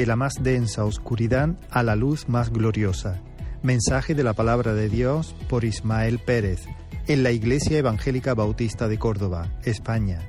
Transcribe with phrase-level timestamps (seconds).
[0.00, 3.20] de la más densa oscuridad a la luz más gloriosa.
[3.62, 6.62] Mensaje de la palabra de Dios por Ismael Pérez,
[7.06, 10.22] en la Iglesia Evangélica Bautista de Córdoba, España,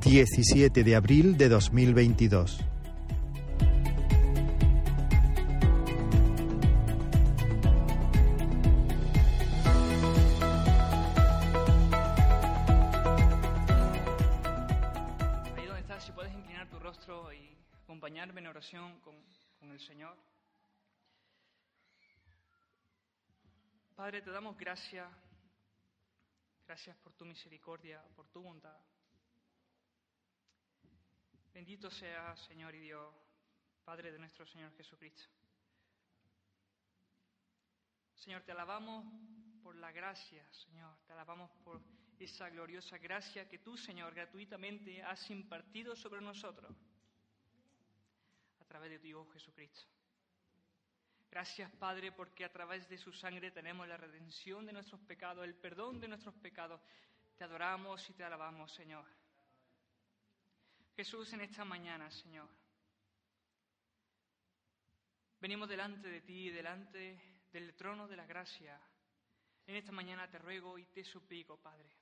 [0.00, 2.64] 17 de abril de 2022.
[24.72, 25.12] Gracias.
[26.66, 28.80] Gracias por tu misericordia, por tu bondad.
[31.52, 33.14] Bendito sea, Señor y Dios,
[33.84, 35.28] Padre de nuestro Señor Jesucristo.
[38.14, 39.04] Señor, te alabamos
[39.62, 40.96] por la gracia, Señor.
[41.06, 41.82] Te alabamos por
[42.18, 46.74] esa gloriosa gracia que tú, Señor, gratuitamente has impartido sobre nosotros
[48.58, 50.01] a través de tu Hijo Jesucristo.
[51.32, 55.54] Gracias, Padre, porque a través de su sangre tenemos la redención de nuestros pecados, el
[55.54, 56.78] perdón de nuestros pecados.
[57.38, 59.06] Te adoramos y te alabamos, Señor.
[60.94, 62.50] Jesús, en esta mañana, Señor,
[65.40, 68.78] venimos delante de ti, delante del trono de la gracia.
[69.66, 71.96] En esta mañana te ruego y te suplico, Padre,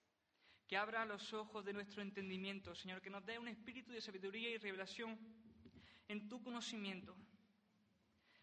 [0.66, 4.50] que abra los ojos de nuestro entendimiento, Señor, que nos dé un espíritu de sabiduría
[4.50, 5.16] y revelación
[6.08, 7.16] en tu conocimiento.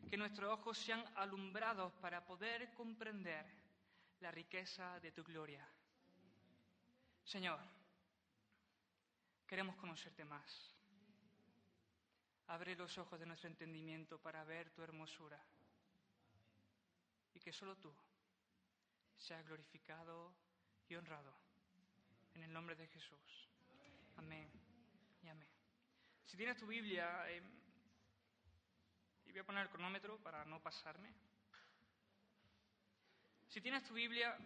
[0.09, 3.45] Que nuestros ojos sean alumbrados para poder comprender
[4.22, 5.67] la riqueza de tu gloria.
[7.23, 7.59] Señor,
[9.45, 10.73] queremos conocerte más.
[12.48, 15.44] Abre los ojos de nuestro entendimiento para ver tu hermosura
[17.34, 17.94] y que solo tú
[19.18, 20.34] seas glorificado
[20.88, 21.34] y honrado.
[22.34, 23.50] En el nombre de Jesús.
[24.16, 24.50] Amén
[25.22, 25.50] y amén.
[26.25, 27.41] Si tienes tu Biblia, eh,
[29.28, 31.14] y voy a poner el cronómetro para no pasarme.
[33.48, 34.38] Si tienes tu Biblia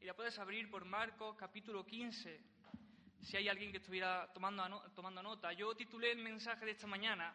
[0.00, 2.40] y la puedes abrir por Marcos capítulo 15,
[3.20, 7.34] si hay alguien que estuviera tomando, tomando nota, yo titulé el mensaje de esta mañana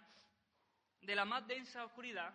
[1.01, 2.33] de la más densa oscuridad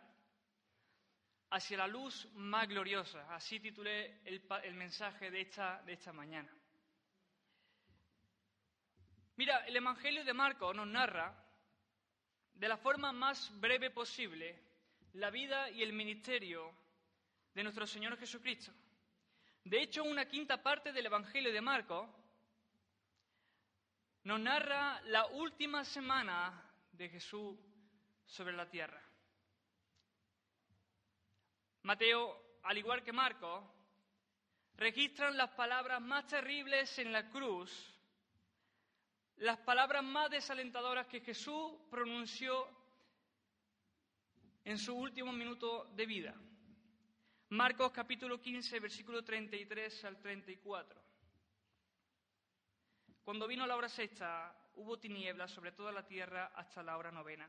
[1.50, 3.34] hacia la luz más gloriosa.
[3.34, 6.50] Así titulé el, el mensaje de esta, de esta mañana.
[9.36, 11.41] Mira, el Evangelio de Marcos nos narra
[12.54, 14.58] de la forma más breve posible
[15.14, 16.72] la vida y el ministerio
[17.54, 18.72] de nuestro Señor Jesucristo.
[19.64, 22.08] De hecho, una quinta parte del Evangelio de Marcos
[24.24, 27.58] nos narra la última semana de Jesús
[28.24, 29.00] sobre la tierra.
[31.82, 33.64] Mateo, al igual que Marcos,
[34.76, 37.91] registran las palabras más terribles en la cruz,
[39.36, 42.68] las palabras más desalentadoras que Jesús pronunció
[44.64, 46.34] en su último minuto de vida.
[47.50, 51.02] Marcos capítulo 15, versículo 33 al 34.
[53.24, 57.48] Cuando vino la hora sexta, hubo tinieblas sobre toda la tierra hasta la hora novena.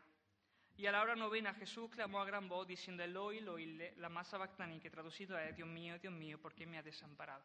[0.75, 4.37] Y a la hora novena Jesús clamó a gran voz diciendo, Eloi, Eloi, la masa
[4.37, 7.43] bactani, que traducido es, Dios mío, Dios mío, ¿por qué me has desamparado?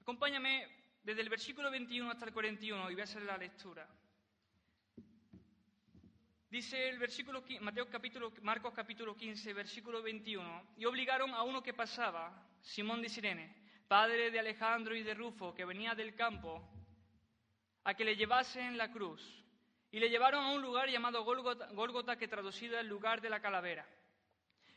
[0.00, 3.88] Acompáñame desde el versículo 21 hasta el 41 y voy a hacer la lectura.
[6.50, 11.74] Dice el versículo, Mateo capítulo, Marcos capítulo 15, versículo 21, y obligaron a uno que
[11.74, 13.54] pasaba, Simón de Sirene,
[13.86, 16.68] padre de Alejandro y de Rufo, que venía del campo,
[17.84, 19.22] a que le llevasen la cruz.
[19.92, 23.86] Y le llevaron a un lugar llamado Gólgota, que traducido es lugar de la calavera.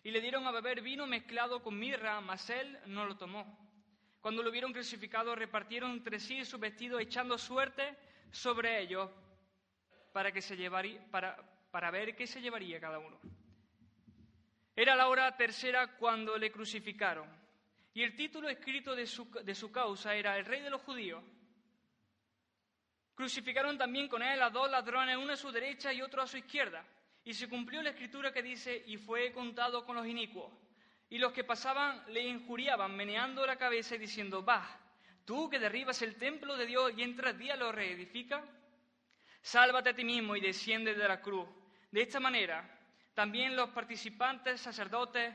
[0.03, 3.68] Y le dieron a beber vino mezclado con mirra, mas él no lo tomó.
[4.21, 7.95] Cuando lo vieron crucificado, repartieron entre sí sus vestidos, echando suerte
[8.31, 9.09] sobre ellos
[10.11, 11.37] para, que se llevaría, para,
[11.71, 13.19] para ver qué se llevaría cada uno.
[14.75, 17.27] Era la hora tercera cuando le crucificaron.
[17.93, 21.23] Y el título escrito de su, de su causa era El Rey de los Judíos.
[23.15, 26.37] Crucificaron también con él a dos ladrones, uno a su derecha y otro a su
[26.37, 26.85] izquierda.
[27.25, 30.53] Y se cumplió la escritura que dice, y fue contado con los inicuos.
[31.09, 34.63] Y los que pasaban le injuriaban, meneando la cabeza y diciendo, va,
[35.25, 38.43] tú que derribas el templo de Dios y en tres días lo reedificas,
[39.41, 41.47] sálvate a ti mismo y desciende de la cruz.
[41.91, 42.63] De esta manera,
[43.15, 45.33] también los participantes sacerdotes,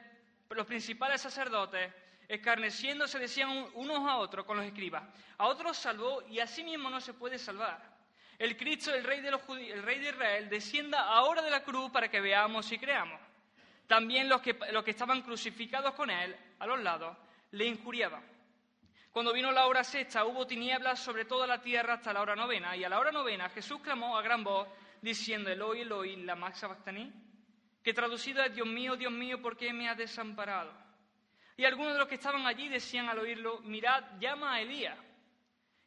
[0.50, 1.93] los principales sacerdotes,
[2.29, 5.03] escarneciéndose, decían un- unos a otros con los escribas,
[5.37, 7.93] a otros salvó y a sí mismo no se puede salvar.
[8.38, 11.65] El Cristo, el rey de, los judí- el rey de Israel, descienda ahora de la
[11.65, 13.20] cruz para que veamos y creamos.
[13.86, 17.16] También los que, estaban crucificados con él, a los lados,
[17.50, 18.22] le injuriaban.
[19.12, 22.76] Cuando vino la hora sexta, hubo tinieblas sobre toda la tierra hasta la hora novena,
[22.76, 24.69] y a la hora novena Jesús clamó a gran voz,
[25.00, 27.12] diciendo Eloi, Eloi, la maxa sabachthani,
[27.82, 30.72] que traducido es Dios mío, Dios mío, ¿por qué me has desamparado?
[31.56, 34.98] Y algunos de los que estaban allí decían al oírlo, mirad, llama a Elías.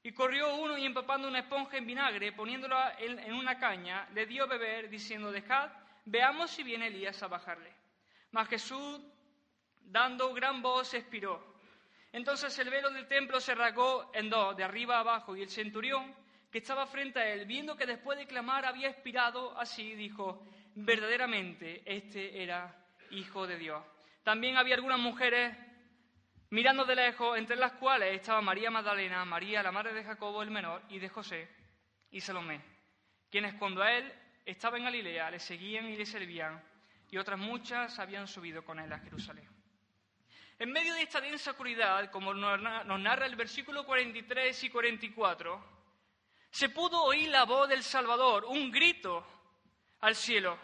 [0.03, 4.43] Y corrió uno y empapando una esponja en vinagre, poniéndola en una caña, le dio
[4.43, 5.69] a beber, diciendo, dejad,
[6.05, 7.76] veamos si viene Elías a bajarle.
[8.37, 9.01] Mas Jesús,
[9.81, 11.43] dando gran voz, expiró.
[12.11, 15.49] Entonces el velo del templo se rasgó en dos, de arriba a abajo, y el
[15.49, 16.15] centurión,
[16.51, 20.45] que estaba frente a él, viendo que después de clamar había expirado así, dijo,
[20.75, 23.83] verdaderamente este era hijo de Dios.
[24.21, 25.57] También había algunas mujeres
[26.51, 30.51] mirando de lejos, entre las cuales estaba María Magdalena, María, la madre de Jacobo el
[30.51, 31.49] menor, y de José
[32.11, 32.61] y Salomé,
[33.31, 34.13] quienes cuando a él
[34.45, 36.61] estaba en Galilea le seguían y le servían,
[37.09, 39.49] y otras muchas habían subido con él a Jerusalén.
[40.59, 45.77] En medio de esta densa oscuridad, como nos narra el versículo 43 y 44,
[46.49, 49.25] se pudo oír la voz del Salvador, un grito
[49.99, 50.57] al cielo.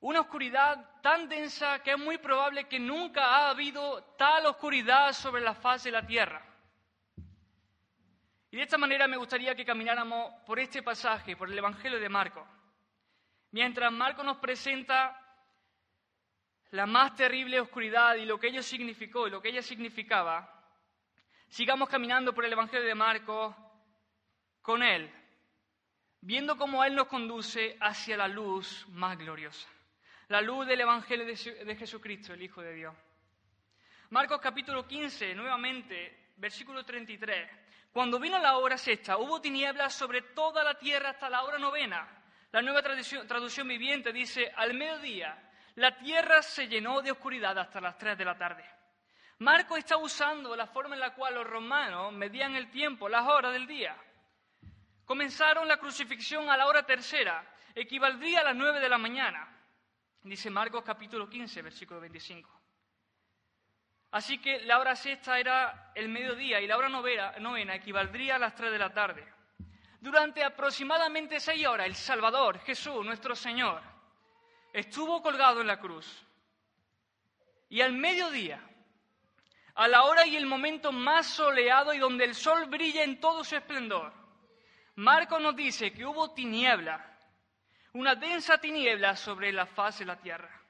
[0.00, 5.40] Una oscuridad tan densa que es muy probable que nunca ha habido tal oscuridad sobre
[5.40, 6.44] la faz de la tierra.
[8.50, 12.08] Y de esta manera me gustaría que camináramos por este pasaje, por el Evangelio de
[12.10, 12.46] Marcos.
[13.54, 15.16] Mientras Marcos nos presenta
[16.72, 20.60] la más terrible oscuridad y lo que ello significó y lo que ella significaba,
[21.46, 23.54] sigamos caminando por el Evangelio de Marcos
[24.60, 25.08] con Él,
[26.20, 29.68] viendo cómo Él nos conduce hacia la luz más gloriosa,
[30.26, 32.96] la luz del Evangelio de Jesucristo, el Hijo de Dios.
[34.10, 37.48] Marcos capítulo 15, nuevamente, versículo 33.
[37.92, 42.22] Cuando vino la hora sexta, hubo tinieblas sobre toda la tierra hasta la hora novena.
[42.54, 45.36] La nueva traducción, viviente dice, al mediodía
[45.74, 48.64] la tierra se llenó de oscuridad hasta las 3 de la tarde.
[49.40, 53.52] Marco está usando la forma en la cual los romanos medían el tiempo, las horas
[53.52, 53.96] del día.
[55.04, 59.48] Comenzaron la crucifixión a la hora tercera, equivaldría a las 9 de la mañana,
[60.22, 62.48] dice Marcos capítulo 15, versículo 25.
[64.12, 68.38] Así que la hora sexta era el mediodía y la hora novena, novena equivaldría a
[68.38, 69.33] las 3 de la tarde.
[70.04, 73.80] Durante aproximadamente seis horas, el Salvador, Jesús, nuestro Señor,
[74.70, 76.26] estuvo colgado en la cruz.
[77.70, 78.60] Y al mediodía,
[79.74, 83.42] a la hora y el momento más soleado y donde el sol brilla en todo
[83.44, 84.12] su esplendor,
[84.96, 87.18] Marco nos dice que hubo tiniebla,
[87.94, 90.60] una densa tiniebla sobre la faz de la tierra.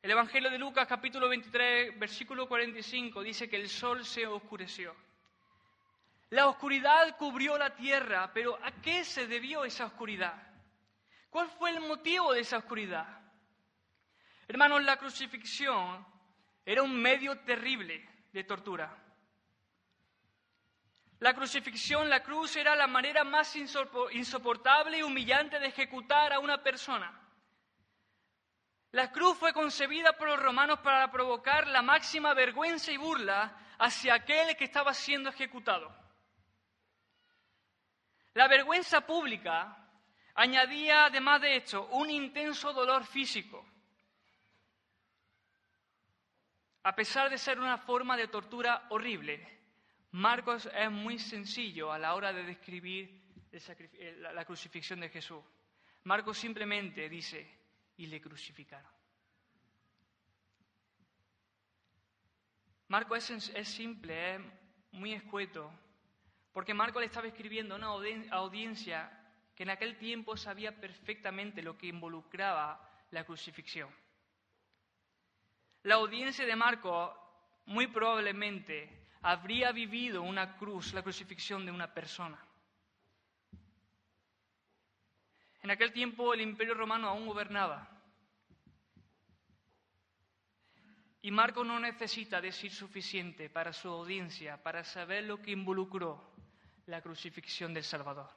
[0.00, 4.96] El Evangelio de Lucas capítulo 23, versículo 45 dice que el sol se oscureció.
[6.30, 10.34] La oscuridad cubrió la tierra, pero ¿a qué se debió esa oscuridad?
[11.30, 13.06] ¿Cuál fue el motivo de esa oscuridad?
[14.48, 16.04] Hermanos, la crucifixión
[16.64, 18.96] era un medio terrible de tortura.
[21.20, 26.62] La crucifixión, la cruz, era la manera más insoportable y humillante de ejecutar a una
[26.62, 27.20] persona.
[28.90, 34.14] La cruz fue concebida por los romanos para provocar la máxima vergüenza y burla hacia
[34.14, 36.05] aquel que estaba siendo ejecutado.
[38.36, 39.86] La vergüenza pública
[40.38, 43.64] Añadía, además de esto, un intenso dolor físico.
[46.82, 49.40] A pesar de ser una forma de tortura horrible,
[50.10, 53.18] Marcos es muy sencillo a la hora de describir
[54.34, 55.42] la crucifixión de Jesús.
[56.04, 57.50] Marcos simplemente dice,
[57.96, 58.90] y le crucificaron.
[62.88, 64.40] Marcos es, es simple, es
[64.92, 65.72] muy escueto,
[66.56, 67.88] porque Marcos le estaba escribiendo a una
[68.30, 69.12] audiencia
[69.54, 73.90] que en aquel tiempo sabía perfectamente lo que involucraba la crucifixión.
[75.82, 77.14] La audiencia de Marco
[77.66, 82.42] muy probablemente habría vivido una cruz, la crucifixión de una persona.
[85.60, 87.86] En aquel tiempo el imperio romano aún gobernaba.
[91.20, 96.34] Y Marco no necesita decir suficiente para su audiencia, para saber lo que involucró
[96.86, 98.30] la crucifixión del Salvador.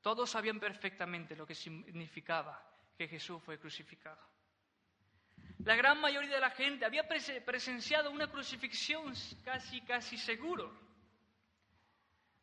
[0.00, 2.62] Todos sabían perfectamente lo que significaba
[2.96, 4.20] que Jesús fue crucificado.
[5.64, 9.12] La gran mayoría de la gente había presenciado una crucifixión
[9.44, 10.72] casi, casi seguro.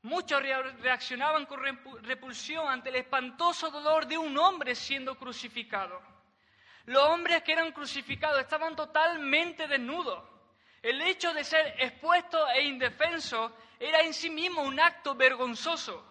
[0.04, 1.60] Muchos reaccionaban con
[2.04, 6.00] repulsión ante el espantoso dolor de un hombre siendo crucificado.
[6.86, 10.24] Los hombres que eran crucificados estaban totalmente desnudos.
[10.82, 16.08] El hecho de ser expuesto e indefenso era en sí mismo un acto vergonzoso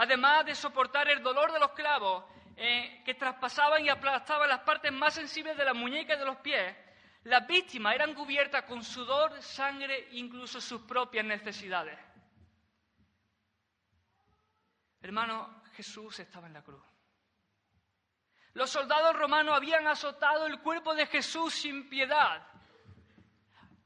[0.00, 2.24] además de soportar el dolor de los clavos
[2.56, 6.38] eh, que traspasaban y aplastaban las partes más sensibles de la muñeca y de los
[6.38, 6.74] pies,
[7.24, 11.98] las víctimas eran cubiertas con sudor, sangre e incluso sus propias necesidades.
[15.02, 16.82] Hermano, Jesús estaba en la cruz.
[18.54, 22.46] Los soldados romanos habían azotado el cuerpo de Jesús sin piedad,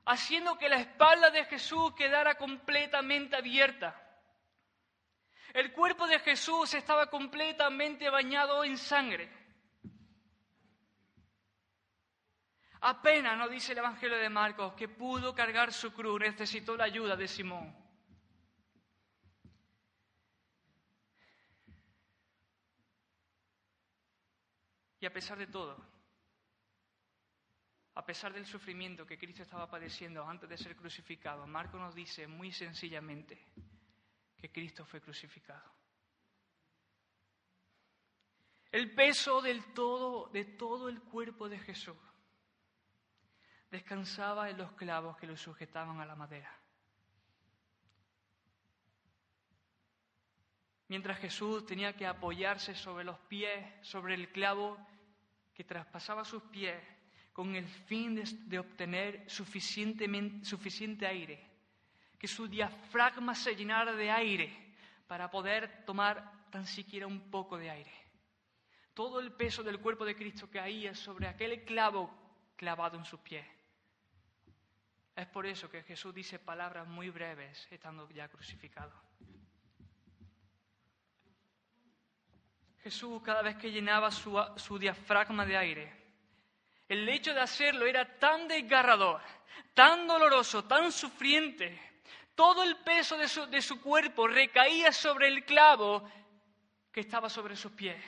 [0.07, 4.01] haciendo que la espalda de Jesús quedara completamente abierta.
[5.53, 9.31] El cuerpo de Jesús estaba completamente bañado en sangre.
[12.81, 17.17] Apenas nos dice el Evangelio de Marcos que pudo cargar su cruz, necesitó la ayuda
[17.17, 17.75] de Simón.
[25.01, 25.94] Y a pesar de todo,
[27.97, 32.27] a pesar del sufrimiento que Cristo estaba padeciendo antes de ser crucificado, Marco nos dice
[32.27, 33.47] muy sencillamente
[34.37, 35.73] que Cristo fue crucificado.
[38.73, 41.97] El peso del todo, de todo el cuerpo de Jesús
[43.71, 46.53] descansaba en los clavos que lo sujetaban a la madera.
[50.89, 54.77] Mientras Jesús tenía que apoyarse sobre los pies, sobre el clavo
[55.55, 56.83] que traspasaba sus pies
[57.35, 60.07] con el fin de, obtener suficiente
[61.07, 61.45] aire,
[62.19, 64.77] que su diafragma se llenara de aire
[65.07, 67.93] para poder tomar tan siquiera un poco de aire.
[68.95, 72.09] Todo el peso del cuerpo de Cristo caía sobre aquel clavo
[72.57, 73.45] clavado en sus pies.
[75.17, 78.93] Es por eso que Jesús dice palabras muy breves estando ya crucificado.
[82.85, 86.04] Jesús cada vez que llenaba su, diafragma de aire,
[86.89, 89.21] el hecho de hacerlo era tan desgarrador,
[89.73, 91.81] tan doloroso, tan sufriente.
[92.35, 96.09] Todo el peso de su, cuerpo recaía sobre el clavo
[96.93, 98.03] que estaba sobre sus pies.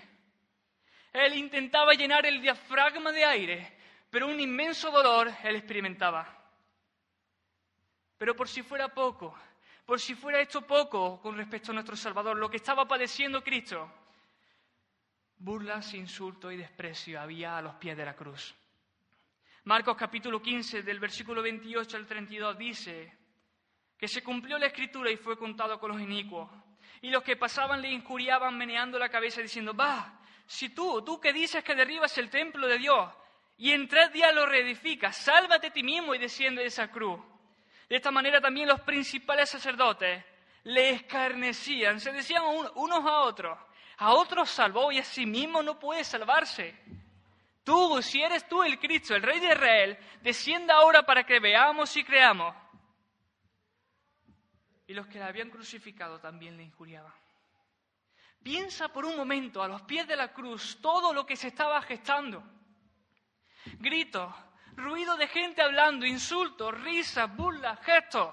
[1.12, 3.78] Él intentaba llenar el diafragma de aire,
[4.10, 6.26] pero un inmenso dolor él experimentaba.
[8.18, 9.34] Pero por si fuera poco,
[9.84, 13.90] por si fuera esto poco con respecto a nuestro Salvador, lo que estaba padeciendo Cristo,
[15.38, 18.54] Burlas, insulto y desprecio había a los pies de la cruz.
[19.66, 23.12] Marcos capítulo 15, del versículo 28 al 32, dice
[23.98, 26.48] que se cumplió la escritura y fue contado con los inicuos.
[27.02, 31.32] Y los que pasaban le injuriaban meneando la cabeza diciendo, va, si tú, tú que
[31.32, 33.10] dices que derribas el templo de Dios
[33.56, 37.18] y en tres días lo reedificas, sálvate a ti mismo y desciende de esa cruz.
[37.88, 40.24] De esta manera también los principales sacerdotes
[40.62, 42.44] le escarnecían, se decían
[42.76, 43.58] unos a otros,
[43.96, 46.78] a otros salvó y a sí mismo no puede salvarse.
[47.66, 51.96] Tú, si eres tú el Cristo, el Rey de Israel, descienda ahora para que veamos
[51.96, 52.54] y creamos.
[54.86, 57.12] Y los que la habían crucificado también le injuriaban.
[58.40, 61.82] Piensa por un momento a los pies de la cruz todo lo que se estaba
[61.82, 62.40] gestando.
[63.80, 64.32] Gritos,
[64.76, 68.32] ruido de gente hablando, insultos, risas, burlas, gestos.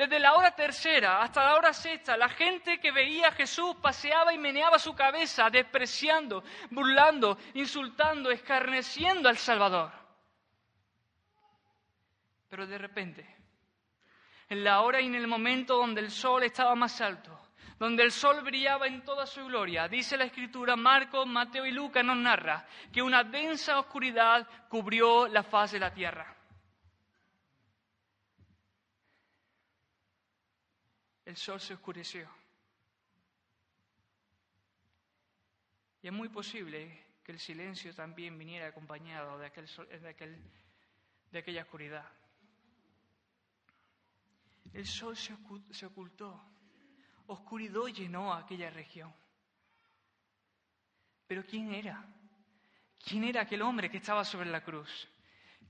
[0.00, 4.32] Desde la hora tercera hasta la hora sexta, la gente que veía a Jesús paseaba
[4.32, 9.92] y meneaba su cabeza, despreciando, burlando, insultando, escarneciendo al Salvador.
[12.48, 13.36] Pero de repente,
[14.48, 17.38] en la hora y en el momento donde el sol estaba más alto,
[17.78, 22.02] donde el sol brillaba en toda su gloria, dice la escritura, Marcos, Mateo y Lucas
[22.02, 26.39] nos narra que una densa oscuridad cubrió la faz de la tierra.
[31.30, 32.28] El sol se oscureció.
[36.02, 39.68] Y es muy posible que el silencio también viniera acompañado de, aquel,
[41.30, 42.04] de, aquella oscuridad.
[44.72, 46.42] El sol se ocultó,
[47.28, 49.14] oscuridad llenó aquella región.
[51.28, 52.04] Pero ¿quién era?
[52.98, 55.08] ¿Quién era aquel hombre que estaba sobre la cruz?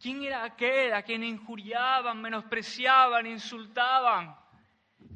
[0.00, 4.40] ¿Quién era aquel a quien injuriaban, menospreciaban, insultaban?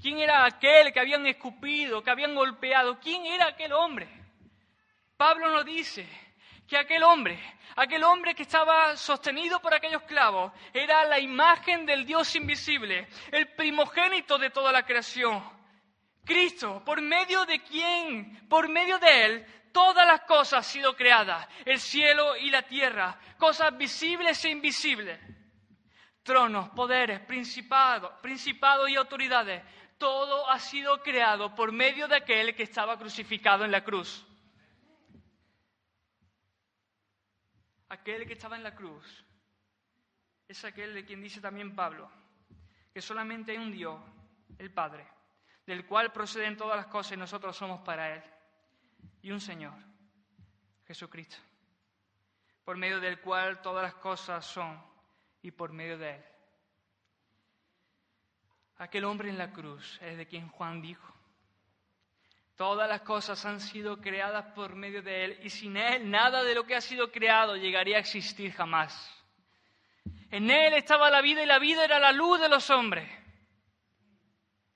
[0.00, 2.98] ¿Quién era aquel que habían escupido, que habían golpeado?
[3.00, 4.08] ¿Quién era aquel hombre?
[5.16, 6.06] Pablo nos dice
[6.68, 7.38] que aquel hombre,
[7.76, 13.48] aquel hombre que estaba sostenido por aquellos clavos, era la imagen del Dios invisible, el
[13.54, 15.42] primogénito de toda la creación.
[16.24, 21.46] Cristo, por medio de quién, por medio de Él, todas las cosas han sido creadas,
[21.64, 25.33] el cielo y la tierra, cosas visibles e invisibles
[26.24, 29.62] tronos, poderes, principados, principados y autoridades.
[29.98, 34.26] Todo ha sido creado por medio de aquel que estaba crucificado en la cruz.
[37.90, 39.24] Aquel que estaba en la cruz
[40.48, 42.10] es aquel de quien dice también Pablo,
[42.92, 44.00] que solamente hay un Dios,
[44.58, 45.06] el Padre,
[45.66, 48.22] del cual proceden todas las cosas y nosotros somos para Él,
[49.22, 49.74] y un Señor,
[50.86, 51.36] Jesucristo,
[52.64, 54.93] por medio del cual todas las cosas son
[55.44, 56.24] y por medio de él.
[58.78, 61.14] Aquel hombre en la cruz es de quien Juan dijo,
[62.56, 66.54] Todas las cosas han sido creadas por medio de Él y sin Él nada de
[66.54, 68.94] lo que ha sido creado llegaría a existir jamás.
[70.30, 73.10] En Él estaba la vida y la vida era la luz de los hombres.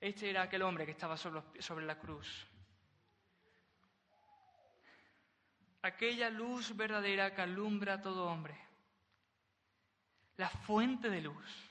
[0.01, 2.47] Este era aquel hombre que estaba sobre, la cruz.
[5.81, 8.68] Aquella luz verdadera que alumbra a todo hombre.
[10.39, 11.69] La fuente de luz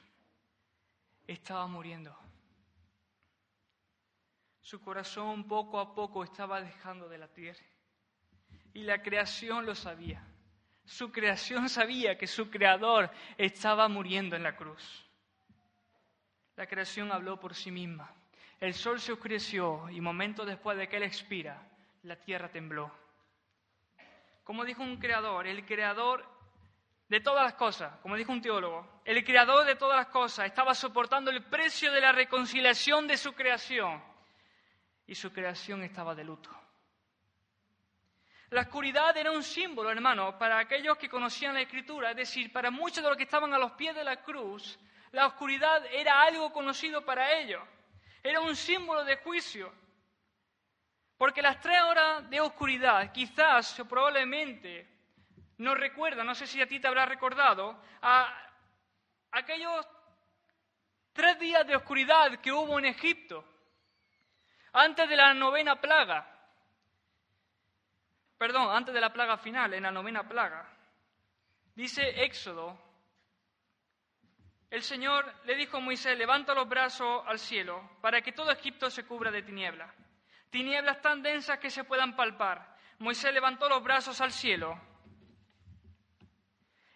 [1.27, 2.15] estaba muriendo.
[4.61, 7.57] Su corazón poco a poco estaba dejando de latir.
[8.75, 10.23] Y la creación lo sabía.
[10.85, 15.03] Su creación sabía que su creador estaba muriendo en la cruz.
[16.55, 18.13] La creación habló por sí misma.
[18.61, 21.67] El sol se oscureció y momentos después de que él expira,
[22.03, 22.93] la tierra tembló.
[24.45, 26.38] Como dijo un creador, el creador
[27.09, 30.75] de todas las cosas, como dijo un teólogo, el creador de todas las cosas estaba
[30.75, 34.03] soportando el precio de la reconciliación de su creación
[35.07, 36.51] y su creación estaba de luto.
[38.51, 42.71] La oscuridad era un símbolo, hermano, para aquellos que conocían la Escritura, es decir, para
[42.71, 44.79] muchos de los que estaban a los pies de la cruz,
[45.13, 47.63] la oscuridad era algo conocido para ellos,
[48.23, 49.73] era un símbolo de juicio.
[51.17, 54.98] Porque las tres horas de oscuridad, quizás o probablemente,
[55.59, 58.33] nos recuerdan, no sé si a ti te habrá recordado, a
[59.33, 59.87] aquellos
[61.13, 63.45] tres días de oscuridad que hubo en Egipto
[64.73, 66.27] antes de la novena plaga,
[68.37, 70.69] perdón, antes de la plaga final, en la novena plaga,
[71.75, 72.79] dice Éxodo,
[74.71, 78.91] el Señor le dijo a Moisés, levanta los brazos al cielo para que todo Egipto
[78.91, 79.93] se cubra de tinieblas,
[80.51, 82.77] tinieblas tan densas que se puedan palpar.
[82.99, 84.88] Moisés levantó los brazos al cielo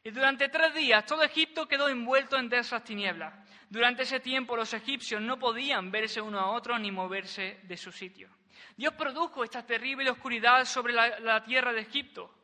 [0.05, 3.35] y durante tres días todo Egipto quedó envuelto en esas tinieblas.
[3.71, 7.93] Durante ese tiempo los egipcios no podían verse uno a otro ni moverse de su
[7.93, 8.29] sitio.
[8.77, 12.35] Dios produjo esta terrible oscuridad sobre la, tierra de Egipto,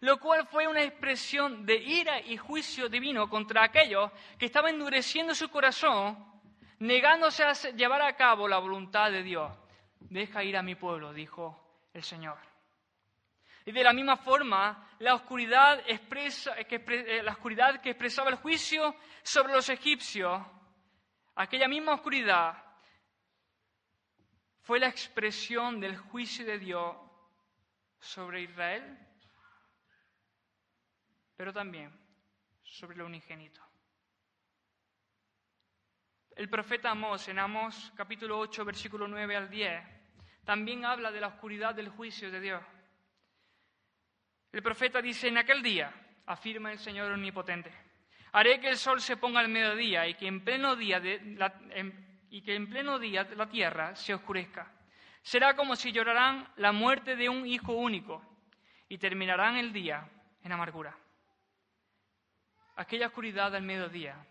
[0.00, 5.34] lo cual fue una expresión de ira y juicio divino contra aquellos que estaban endureciendo
[5.34, 6.24] su corazón,
[6.78, 9.52] negándose a llevar a cabo la voluntad de Dios.
[10.00, 12.38] Deja ir a mi pueblo, dijo el Señor.
[13.68, 18.96] Y de la misma forma, la oscuridad, expresa, eh, la oscuridad que expresaba el juicio
[19.22, 20.40] sobre los egipcios
[21.34, 22.64] aquella misma oscuridad
[24.62, 26.96] fue la expresión del juicio de Dios
[28.00, 28.98] sobre Israel,
[31.36, 31.92] pero también
[32.62, 33.60] sobre el unigénito.
[36.34, 39.82] El profeta Amós, en Amós capítulo 8, versículo 9 al 10,
[40.46, 42.77] también habla de la oscuridad del juicio de Dios.
[44.52, 45.92] El profeta dice, en aquel día,
[46.26, 47.72] afirma el Señor Omnipotente,
[48.32, 51.54] Haré que el sol se ponga al mediodía y que en pleno día, la,
[52.30, 54.70] y que en pleno día la tierra se oscurezca.
[55.22, 58.22] Será como si lloraran la muerte de un hijo único
[58.88, 60.08] y terminarán el día
[60.42, 60.96] en amargura.
[62.76, 64.24] Aquella oscuridad al mediodía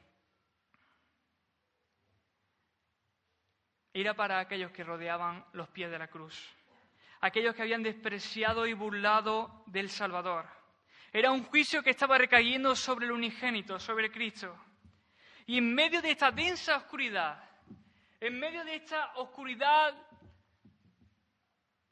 [3.93, 6.55] era para aquellos que rodeaban los pies de la cruz,
[7.21, 10.57] aquellos que habían despreciado y burlado del Salvador
[11.11, 14.55] era un juicio que estaba recayendo sobre el unigénito, sobre Cristo.
[15.45, 17.43] Y en medio de esta densa oscuridad,
[18.19, 19.95] en medio de esta oscuridad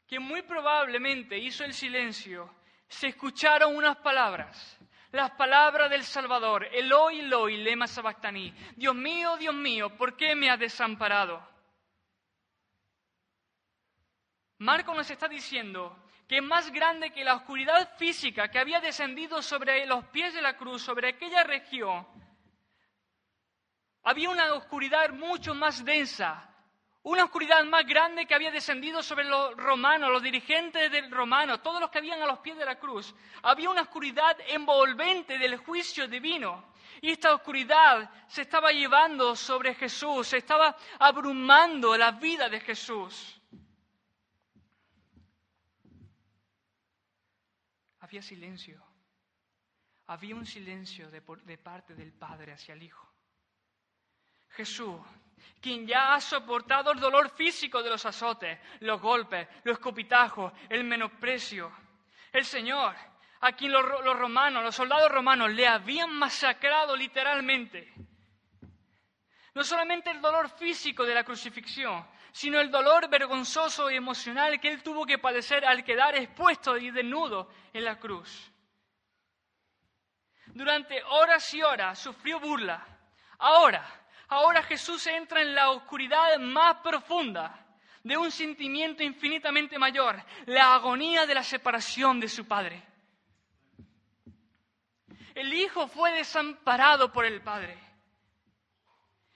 [0.06, 2.54] que muy probablemente hizo el silencio,
[2.88, 4.78] se escucharon unas palabras,
[5.12, 10.50] las palabras del Salvador, Eloi, Eloi, lema sabactaní, Dios mío, Dios mío, ¿por qué me
[10.50, 11.55] has desamparado?
[14.60, 19.86] Marco nos está diciendo que más grande que la oscuridad física que había descendido sobre
[19.86, 22.08] los pies de la cruz, sobre aquella región,
[24.04, 26.50] había una oscuridad mucho más densa,
[27.04, 31.80] una oscuridad más grande que había descendido sobre los romanos, los dirigentes del romano, todos
[31.80, 33.14] los que habían a los pies de la cruz.
[33.44, 36.74] Había una oscuridad envolvente del juicio divino.
[37.02, 43.35] Y esta oscuridad se estaba llevando sobre Jesús, se estaba abrumando la vida de Jesús.
[48.06, 48.80] Había silencio.
[50.08, 51.22] Había un silencio de,
[51.58, 53.12] parte del Padre hacia el Hijo.
[54.50, 55.02] Jesús,
[55.60, 60.84] quien ya ha soportado el dolor físico de los azotes, los golpes, los escopitajos, el
[60.84, 61.72] menosprecio.
[62.32, 62.96] El Señor,
[63.42, 67.92] a quien los, romanos, los soldados romanos le habían masacrado literalmente.
[69.56, 74.68] No solamente el dolor físico de la crucifixión, sino el dolor vergonzoso y emocional que
[74.68, 78.52] él tuvo que padecer al quedar expuesto y desnudo en la cruz.
[80.48, 82.86] Durante horas y horas sufrió burla.
[83.40, 83.88] Ahora,
[84.28, 87.66] ahora Jesús entra en la oscuridad más profunda,
[88.04, 92.84] de un sentimiento infinitamente mayor, la agonía de la separación de su Padre.
[95.34, 97.80] El Hijo fue desamparado por el Padre.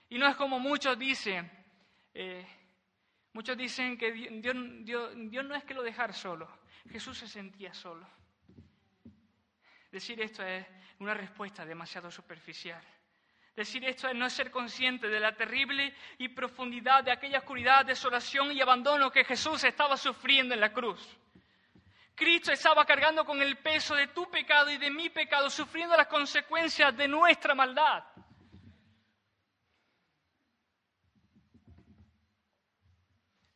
[0.09, 1.49] Y no es como muchos dicen,
[2.13, 2.58] eh,
[3.33, 6.47] muchos dicen que Dios, no es que lo dejara solo,
[6.89, 8.07] Jesús se sentía solo.
[9.91, 10.65] Decir esto es
[10.99, 12.81] una respuesta demasiado superficial.
[13.55, 18.51] Decir esto es no ser consciente de la terrible y profundidad de aquella oscuridad, desolación
[18.51, 21.17] y abandono que Jesús estaba sufriendo en la cruz.
[22.15, 26.07] Cristo estaba cargando con el peso de tu pecado y de mi pecado, sufriendo las
[26.07, 28.03] consecuencias de nuestra maldad.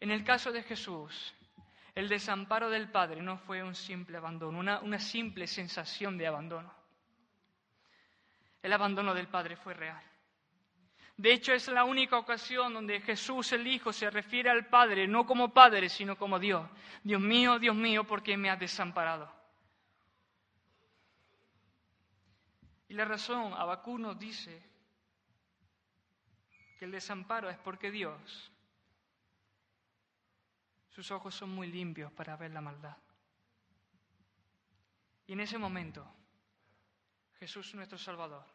[0.03, 1.33] En el caso de Jesús,
[1.95, 6.73] el desamparo del Padre no fue un simple abandono, una, simple sensación de abandono
[8.61, 10.03] el abandono del Padre fue real.
[11.15, 15.25] De hecho, es la única ocasión donde Jesús el Hijo se refiere al Padre, no
[15.25, 16.69] como Padre, sino como Dios.
[17.01, 19.33] Dios mío, Dios mío, ¿por qué me has desamparado?
[22.89, 24.61] Y la razón, Abacú nos dice
[26.77, 28.52] que el desamparo es porque Dios,
[30.93, 32.95] sus ojos son muy limpios para ver la maldad.
[35.25, 36.05] Y en ese momento,
[37.39, 38.45] Jesús nuestro Salvador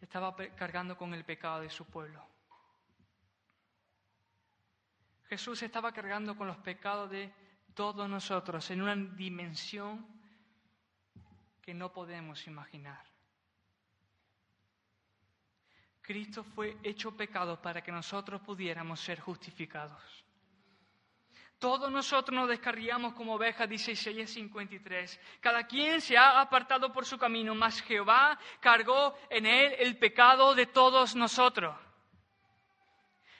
[0.00, 2.26] estaba cargando con el pecado de su pueblo.
[5.28, 7.30] Jesús estaba cargando con los pecados de
[7.74, 10.06] todos nosotros en una dimensión
[11.60, 13.13] que no podemos imaginar.
[16.04, 20.02] Cristo fue hecho pecado para que nosotros pudiéramos ser justificados.
[21.58, 25.18] Todos nosotros nos descarriamos como ovejas, dice Isaías 53.
[25.40, 30.54] Cada quien se ha apartado por su camino, mas Jehová cargó en él el pecado
[30.54, 31.74] de todos nosotros.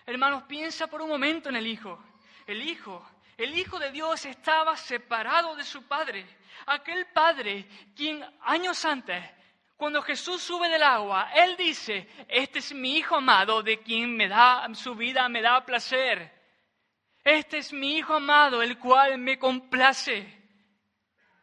[0.06, 2.02] Hermanos, piensa por un momento en el Hijo.
[2.46, 6.26] El Hijo, el Hijo de Dios estaba separado de su Padre.
[6.64, 9.22] Aquel Padre quien años antes
[9.76, 14.28] cuando Jesús sube del agua, Él dice, este es mi Hijo amado de quien me
[14.28, 16.32] da su vida, me da placer.
[17.24, 20.42] Este es mi Hijo amado, el cual me complace.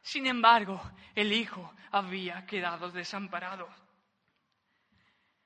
[0.01, 0.81] Sin embargo,
[1.13, 3.67] el Hijo había quedado desamparado.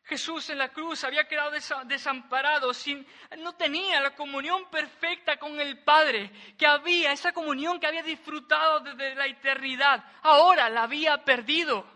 [0.03, 1.49] Jesús en la cruz había quedado
[1.85, 3.07] desamparado, sin,
[3.39, 8.81] no tenía la comunión perfecta con el Padre, que había, esa comunión que había disfrutado
[8.81, 11.94] desde la eternidad, ahora la había perdido.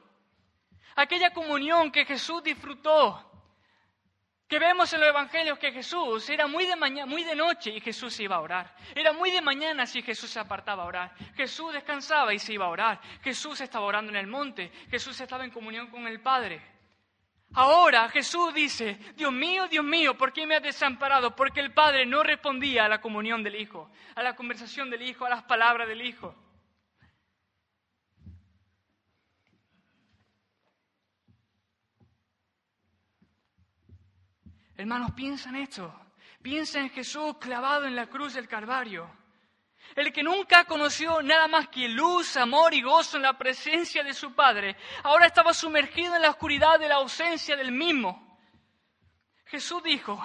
[0.95, 3.25] Aquella comunión que Jesús disfrutó
[4.49, 7.79] que vemos en los evangelios que Jesús era muy de mañana, muy de noche y
[7.79, 8.75] Jesús iba a orar.
[8.95, 11.15] Era muy de mañana si Jesús se apartaba a orar.
[11.35, 12.99] Jesús descansaba y se iba a orar.
[13.21, 14.71] Jesús estaba orando en el monte.
[14.89, 16.59] Jesús estaba en comunión con el Padre.
[17.53, 21.35] Ahora Jesús dice, Dios mío, Dios mío, ¿por qué me has desamparado?
[21.35, 25.25] Porque el Padre no respondía a la comunión del Hijo, a la conversación del Hijo,
[25.25, 26.33] a las palabras del Hijo.
[34.79, 35.93] Hermanos, piensa en esto.
[36.41, 39.11] Piensa en Jesús clavado en la cruz del Calvario.
[39.93, 44.13] El que nunca conoció nada más que luz, amor y gozo en la presencia de
[44.13, 48.39] su Padre, ahora estaba sumergido en la oscuridad de la ausencia del mismo.
[49.47, 50.17] Jesús dijo,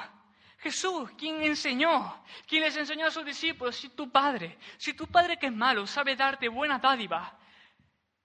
[0.59, 5.37] Jesús, quien enseñó, quien les enseñó a sus discípulos, si tu Padre, si tu Padre
[5.37, 7.37] que es malo sabe darte buena dádiva,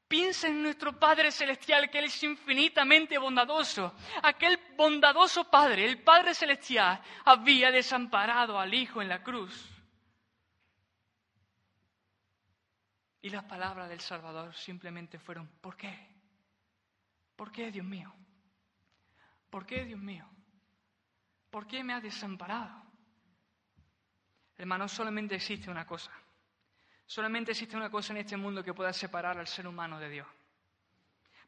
[0.10, 3.94] Piensa en nuestro Padre Celestial, que Él es infinitamente bondadoso.
[4.24, 9.70] Aquel bondadoso Padre, el Padre Celestial, había desamparado al Hijo en la cruz.
[13.22, 15.96] Y las palabras del Salvador simplemente fueron, ¿por qué?
[17.36, 18.12] ¿Por qué, Dios mío?
[19.52, 20.28] ¿Por qué, Dios mío?
[21.52, 22.82] ¿Por qué me has desamparado?
[24.58, 26.12] Hermano, solamente existe una cosa.
[27.10, 30.28] Solamente existe una cosa en este mundo que pueda separar al ser humano de Dios.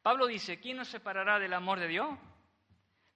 [0.02, 2.18] Pablo dice, ¿quién nos separará del amor de Dios?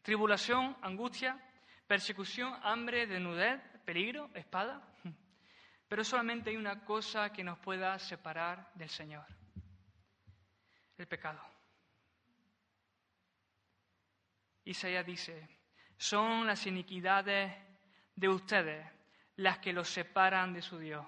[0.04, 1.42] Tribulación, angustia,
[1.88, 4.80] persecución, hambre, desnudez, peligro, espada.
[5.88, 9.26] Pero solamente hay una cosa que nos pueda separar del Señor.
[11.00, 11.42] El pecado.
[14.66, 15.50] Isaías dice,
[15.98, 17.56] son las iniquidades
[18.16, 18.86] de ustedes
[19.38, 21.04] las que los separan de su Dios.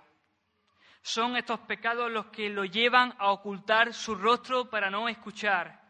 [1.07, 5.81] Son estos pecados los que lo llevan a ocultar su rostro para no escuchar.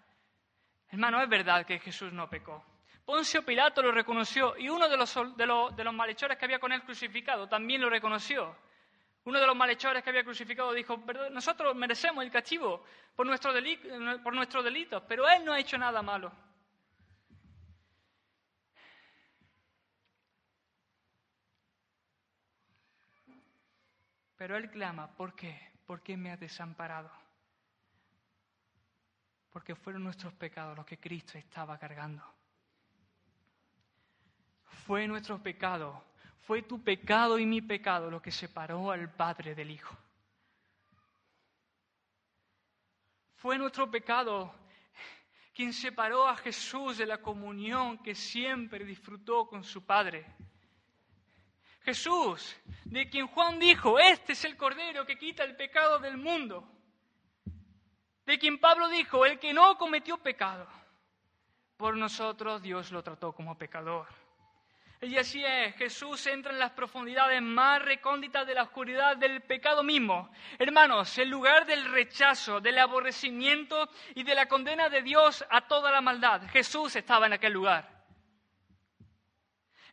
[0.92, 2.64] Hermano, es verdad que Jesús no pecó.
[3.04, 6.84] Poncio Pilato lo reconoció y uno de los, de, los, malhechores que había con él
[6.84, 8.56] crucificado también lo reconoció.
[9.24, 12.84] Uno de los malhechores que había crucificado dijo, nosotros merecemos el castigo
[13.16, 13.52] por, nuestro
[14.24, 16.32] por nuestros delitos, pero él no ha hecho nada malo.
[24.38, 25.72] Pero él clama, ¿por qué?
[25.86, 27.12] ¿Por qué me has desamparado?
[29.50, 32.24] Porque fueron nuestros pecados los que Cristo estaba cargando.
[34.86, 36.04] Fue nuestro pecado,
[36.42, 39.98] fue tu pecado y mi pecado lo que separó al Padre del Hijo.
[43.36, 44.54] Fue nuestro pecado
[45.54, 50.26] quien separó a Jesús de la comunión que siempre disfrutó con su Padre.
[51.88, 56.68] Jesús, de quien Juan dijo, este es el Cordero que quita el pecado del mundo.
[58.26, 60.68] De quien Pablo dijo, el que no cometió pecado.
[61.78, 64.06] Por nosotros Dios lo trató como pecador.
[65.00, 69.82] Y así es, Jesús entra en las profundidades más recónditas de la oscuridad del pecado
[69.82, 70.30] mismo.
[70.60, 75.90] Hermanos, en lugar del rechazo, del aborrecimiento y de la condena de Dios a toda
[75.90, 77.96] la maldad, Jesús estaba en aquel lugar.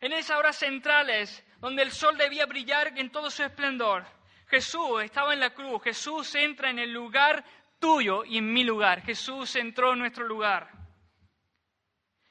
[0.01, 4.05] En esas horas centrales, donde el sol debía brillar en todo su esplendor,
[4.49, 7.43] Jesús estaba en la cruz, Jesús entra en el lugar
[7.79, 10.69] tuyo y en mi lugar, Jesús entró en nuestro lugar.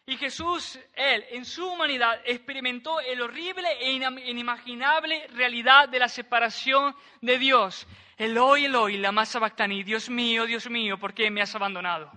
[0.06, 6.94] Y Jesús, Él, en su humanidad, experimentó el horrible e inimaginable realidad de la separación
[7.20, 7.88] de Dios.
[8.16, 12.08] Eloi, Eloi, la masa bactani, Dios mío, Dios mío, ¿por qué me has abandonado?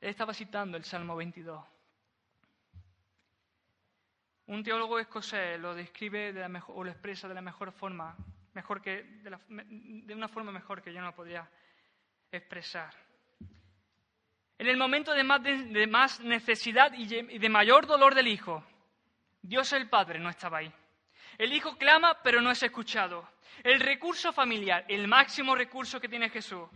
[0.00, 1.77] Él estaba citando el Salmo 22.
[4.48, 8.16] Un teólogo escocés lo describe de la mejor, o lo expresa de la mejor forma,
[8.54, 11.48] mejor que, de, una forma mejor que yo no podría
[12.32, 12.94] expresar.
[14.58, 18.64] En el momento de más, necesidad y de mayor dolor del Hijo,
[19.42, 20.72] Dios el Padre no estaba ahí.
[21.36, 23.28] El Hijo clama, pero no es escuchado.
[23.62, 26.68] El recurso familiar, el máximo recurso que tiene Jesús,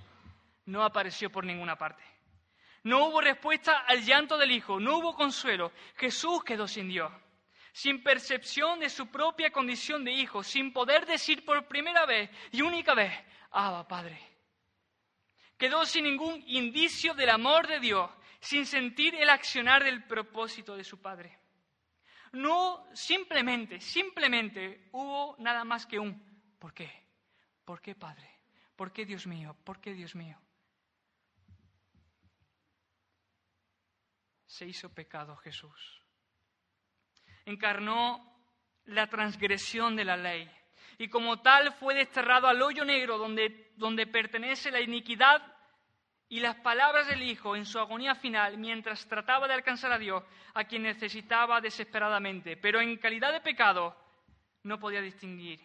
[0.67, 2.05] no apareció por ninguna parte.
[2.85, 5.73] No hubo respuesta al llanto del Hijo, no hubo consuelo.
[5.97, 7.11] Jesús quedó sin Dios,
[7.73, 12.63] sin percepción de su propia condición de Hijo, sin poder decir por primera vez y
[12.63, 13.13] única vez,
[13.51, 14.33] Abba, Padre
[15.63, 20.83] quedó sin ningún indicio del amor de Dios, sin sentir el accionar del propósito de
[20.83, 21.39] su Padre.
[22.33, 26.21] No simplemente, simplemente hubo nada más que un
[26.59, 26.91] ¿por qué?
[27.65, 28.29] ¿Por qué Padre?
[28.75, 29.55] ¿Por qué Dios mío?
[29.63, 30.37] ¿Por qué Dios mío?
[34.47, 36.02] Se hizo pecado Jesús.
[37.45, 38.33] Encarnó
[38.85, 40.51] la transgresión de la ley
[40.99, 45.43] y como tal fue desterrado al hoyo negro donde, donde pertenece la iniquidad
[46.29, 50.23] y las palabras del Hijo en su agonía final mientras trataba de alcanzar a Dios,
[50.55, 53.97] a quien necesitaba desesperadamente, pero en calidad de pecado
[54.63, 55.61] no podía distinguir.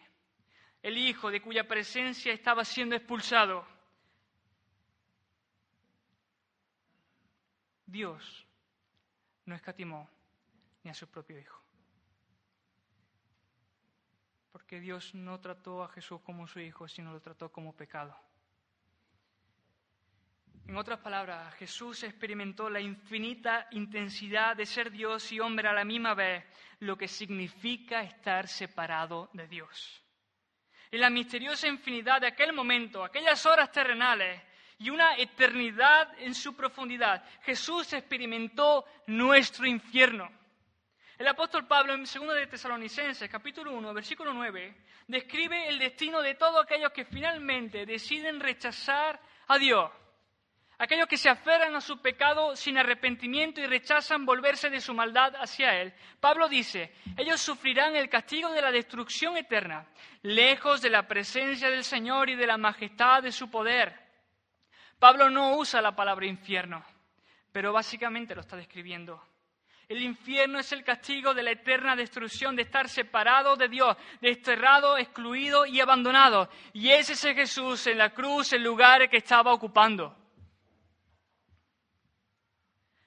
[0.81, 3.65] El Hijo de cuya presencia estaba siendo expulsado.
[7.85, 8.45] Dios
[9.45, 10.09] no escatimó
[10.83, 11.66] ni a su propio Hijo.
[14.57, 18.17] Porque Dios no trató a Jesús como su Hijo, sino lo trató como pecado.
[20.65, 25.85] En otras palabras, Jesús experimentó la infinita intensidad de ser Dios y hombre a la
[25.85, 26.43] misma vez,
[26.79, 30.03] lo que significa estar separado de Dios.
[30.89, 34.41] En la misteriosa infinidad de aquel momento, aquellas horas terrenales
[34.79, 40.31] y una eternidad en su profundidad, Jesús experimentó nuestro infierno.
[41.17, 44.75] El apóstol Pablo en 2 de Tesalonicenses, capítulo 1, versículo 9,
[45.07, 49.91] describe el destino de todos aquellos que finalmente deciden rechazar a Dios
[50.79, 55.33] aquellos que se aferran a su pecado sin arrepentimiento y rechazan volverse de su maldad
[55.35, 55.93] hacia Él.
[56.19, 59.87] Pablo dice, ellos sufrirán el castigo de la destrucción eterna,
[60.21, 64.07] lejos de la presencia del Señor y de la majestad de su poder.
[64.99, 66.83] Pablo no usa la palabra infierno,
[67.51, 69.23] pero básicamente lo está describiendo.
[69.87, 74.97] El infierno es el castigo de la eterna destrucción, de estar separado de Dios, desterrado,
[74.97, 76.49] excluido y abandonado.
[76.73, 80.13] Y ese es Jesús en la cruz, el lugar que estaba ocupando.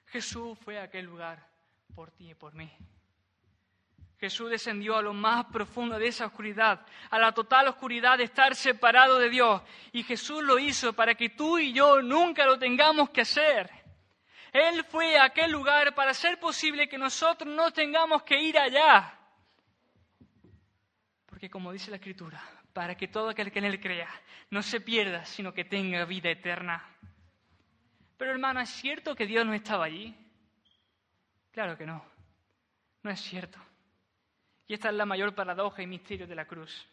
[0.07, 1.47] Jesús fue a aquel lugar
[1.93, 2.69] por ti y por mí.
[4.19, 8.55] Jesús descendió a lo más profundo de esa oscuridad, a la total oscuridad de estar
[8.55, 9.61] separado de Dios.
[9.91, 13.80] Y Jesús lo hizo para que tú y yo nunca lo tengamos que hacer.
[14.51, 19.17] Él fue a aquel lugar para hacer posible que nosotros no tengamos que ir allá.
[21.25, 22.41] Porque como dice la Escritura,
[22.73, 24.09] para que todo aquel que en Él crea
[24.49, 26.83] no se pierda, sino que tenga vida eterna.
[28.17, 30.13] Pero hermano, ¿es cierto que Dios no estaba allí?
[31.51, 32.03] Claro que no.
[33.03, 33.57] No es cierto.
[34.67, 36.87] Y esta es la mayor paradoja y misterio de la cruz.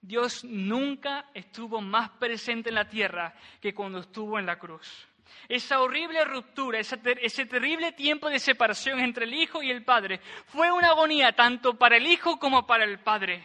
[0.00, 5.08] Dios nunca estuvo más presente en la tierra que cuando estuvo en la cruz.
[5.48, 10.70] Esa horrible ruptura, ese, terrible tiempo de separación entre el Hijo y el Padre, fue
[10.70, 13.44] una agonía tanto para el Hijo como para el Padre.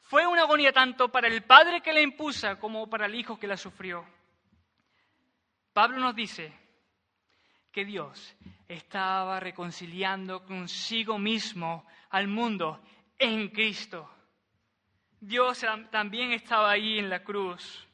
[0.00, 3.46] Fue una agonía tanto para el Padre que la impuso como para el Hijo que
[3.46, 4.06] la sufrió.
[5.72, 6.52] Pablo nos dice
[7.72, 8.36] que Dios
[8.68, 12.80] estaba reconciliando consigo mismo al mundo
[13.18, 14.08] en Cristo.
[15.20, 17.88] Dios también estaba ahí en la cruz.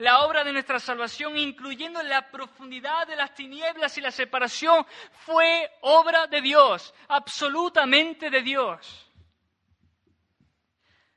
[0.00, 4.86] La obra de nuestra salvación, incluyendo la profundidad de las tinieblas y la separación,
[5.26, 9.12] fue obra de Dios, absolutamente de Dios.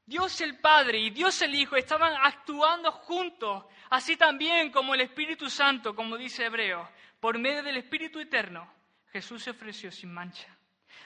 [0.05, 5.49] Dios el Padre y Dios el Hijo estaban actuando juntos, así también como el Espíritu
[5.49, 6.89] Santo, como dice Hebreo,
[7.21, 8.69] por medio del Espíritu Eterno,
[9.13, 10.53] Jesús se ofreció sin mancha.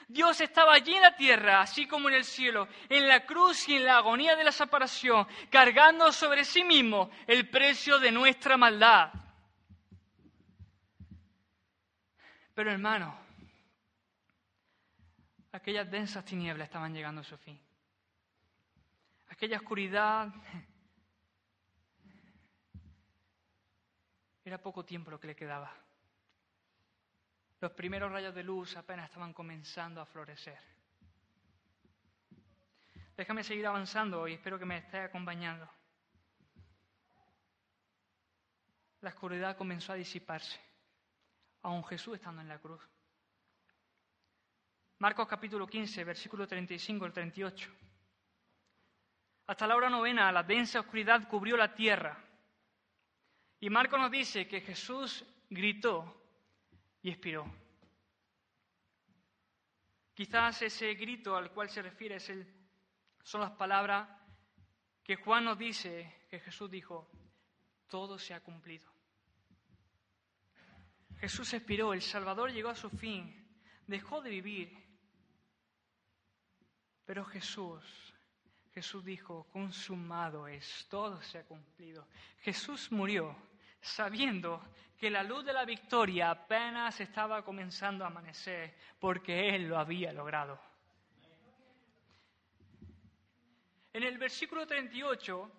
[0.08, 3.76] Dios estaba allí en la tierra, así como en el cielo, en la cruz y
[3.76, 9.12] en la agonía de la separación, cargando sobre sí mismo el precio de nuestra maldad.
[12.54, 13.18] Pero hermano,
[15.52, 17.60] aquellas densas tinieblas estaban llegando a su fin
[19.38, 20.34] aquella oscuridad.
[24.44, 25.72] Era poco tiempo lo que le quedaba.
[27.60, 30.60] Los primeros rayos de luz apenas estaban comenzando a florecer.
[33.16, 35.68] Déjame seguir avanzando y espero que me esté acompañando.
[39.02, 40.60] La oscuridad comenzó a disiparse,
[41.64, 42.82] aun Jesús estando en la cruz.
[45.00, 47.72] Marcos capítulo 15, versículo 35 al 38.
[49.48, 52.24] Hasta la hora novena la densa oscuridad cubrió la tierra.
[53.60, 56.27] Y Marco nos dice que Jesús gritó
[57.02, 57.46] y expiró.
[60.14, 64.10] Quizás ese grito al cual se refiere son las palabras
[65.04, 67.10] que Juan nos dice que Jesús dijo,
[67.88, 68.92] todo se ha cumplido.
[71.20, 73.48] Jesús expiró, el Salvador llegó a su fin,
[73.86, 74.78] dejó de vivir,
[77.06, 78.08] pero Jesús
[78.78, 82.08] Jesús dijo, consumado es, todo se ha cumplido.
[82.42, 83.36] Jesús murió
[83.88, 84.62] sabiendo
[84.98, 90.12] que la luz de la victoria apenas estaba comenzando a amanecer porque Él lo había
[90.12, 90.60] logrado.
[93.94, 95.52] En el versículo 38,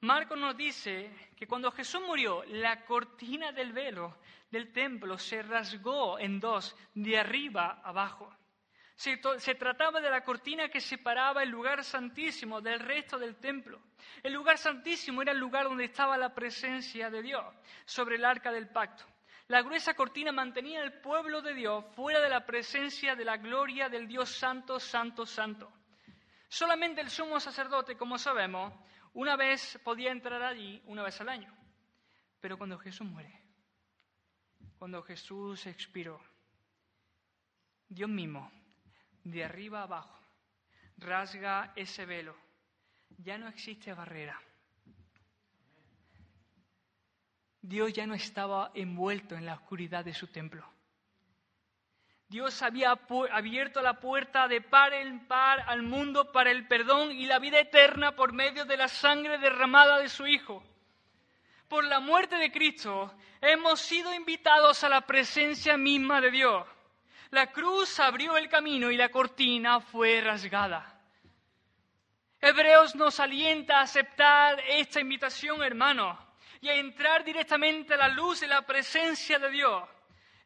[0.00, 4.18] Marcos nos dice que cuando Jesús murió, la cortina del velo
[4.50, 8.32] del templo se rasgó en dos, de arriba abajo.
[8.98, 13.80] Se, trataba de la cortina que separaba el lugar santísimo del resto del templo.
[14.24, 17.44] El lugar santísimo era el lugar donde estaba la presencia de Dios,
[17.84, 19.04] sobre el arca del pacto.
[19.46, 23.88] La gruesa cortina mantenía al pueblo de Dios fuera de la presencia de la gloria
[23.88, 25.72] del Dios santo, santo, santo.
[26.48, 28.74] Solamente el sumo sacerdote, como sabemos,
[29.12, 31.56] una vez podía entrar allí, una vez al año.
[32.40, 33.40] Pero cuando Jesús muere,
[34.76, 36.20] cuando Jesús expiró,
[37.88, 38.57] Dios mismo
[39.24, 40.18] de arriba abajo,
[40.96, 42.36] rasga ese velo.
[43.18, 44.40] Ya no existe barrera.
[47.60, 50.66] Dios ya no estaba envuelto en la oscuridad de su templo.
[52.28, 52.98] Dios había
[53.32, 57.58] abierto la puerta de par en par al mundo para el perdón y la vida
[57.58, 60.62] eterna por medio de la sangre derramada de su Hijo.
[61.68, 66.66] Por la muerte de Cristo hemos sido invitados a la presencia misma de Dios.
[67.30, 70.98] La cruz abrió el camino y la cortina fue rasgada.
[72.40, 76.18] Hebreos nos alienta a aceptar esta invitación, hermano,
[76.60, 79.88] y a entrar directamente a la luz de la presencia de Dios.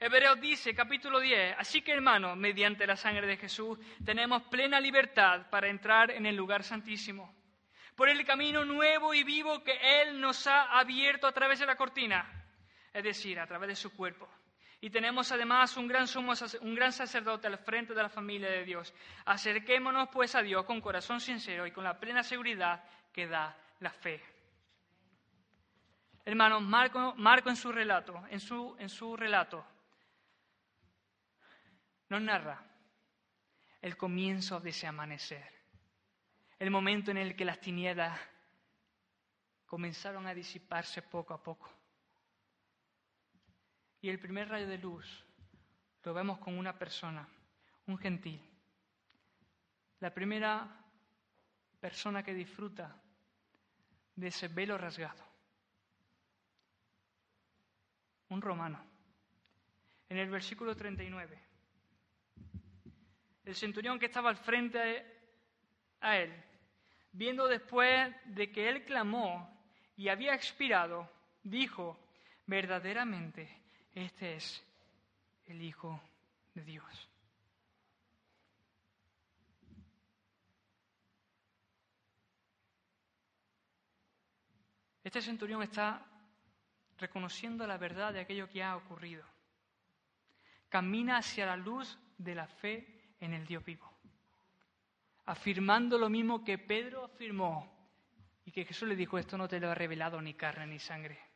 [0.01, 5.49] Hebreos dice, capítulo 10, así que hermano, mediante la sangre de Jesús, tenemos plena libertad
[5.49, 7.33] para entrar en el lugar santísimo,
[7.95, 11.77] por el camino nuevo y vivo que Él nos ha abierto a través de la
[11.77, 12.29] cortina,
[12.93, 14.29] es decir, a través de su cuerpo.
[14.83, 16.07] Y tenemos además un gran,
[16.61, 18.93] un gran sacerdote al frente de la familia de Dios.
[19.25, 23.91] Acerquémonos pues a Dios con corazón sincero y con la plena seguridad que da la
[23.91, 24.21] fe.
[26.25, 29.65] Hermanos, Marco, Marco en su relato, en su, en su relato,
[32.09, 32.61] nos narra
[33.81, 35.49] el comienzo de ese amanecer,
[36.59, 38.19] el momento en el que las tinieblas
[39.65, 41.82] comenzaron a disiparse poco a poco.
[44.03, 45.25] Y el primer rayo de luz
[46.03, 47.27] lo vemos con una persona,
[47.87, 48.41] un gentil.
[50.01, 50.85] La primera
[51.81, 53.01] persona que disfruta
[54.17, 55.25] de ese velo rasgado.
[58.31, 58.85] Un romano.
[60.09, 61.41] En el versículo 39.
[63.45, 65.07] El centurión que estaba al frente
[66.01, 66.45] a él,
[67.13, 69.49] viendo después de que él clamó
[69.97, 71.09] y había expirado,
[71.45, 72.05] dijo,
[72.47, 73.62] verdaderamente,
[73.95, 74.63] este es
[75.47, 76.01] el Hijo
[76.55, 77.09] de Dios.
[85.05, 86.07] Este centurión está
[86.99, 89.25] reconociendo la verdad de aquello que ha ocurrido.
[90.69, 93.93] Camina hacia la luz de la fe en el Dios vivo,
[95.27, 97.71] afirmando lo mismo que Pedro afirmó
[98.45, 101.32] y que Jesús le dijo, esto no te lo ha revelado ni carne ni sangre.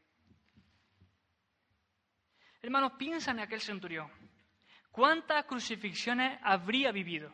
[2.67, 4.11] Hermanos, piensa en aquel centurión.
[4.91, 7.31] ¿Cuántas crucifixiones habría vivido?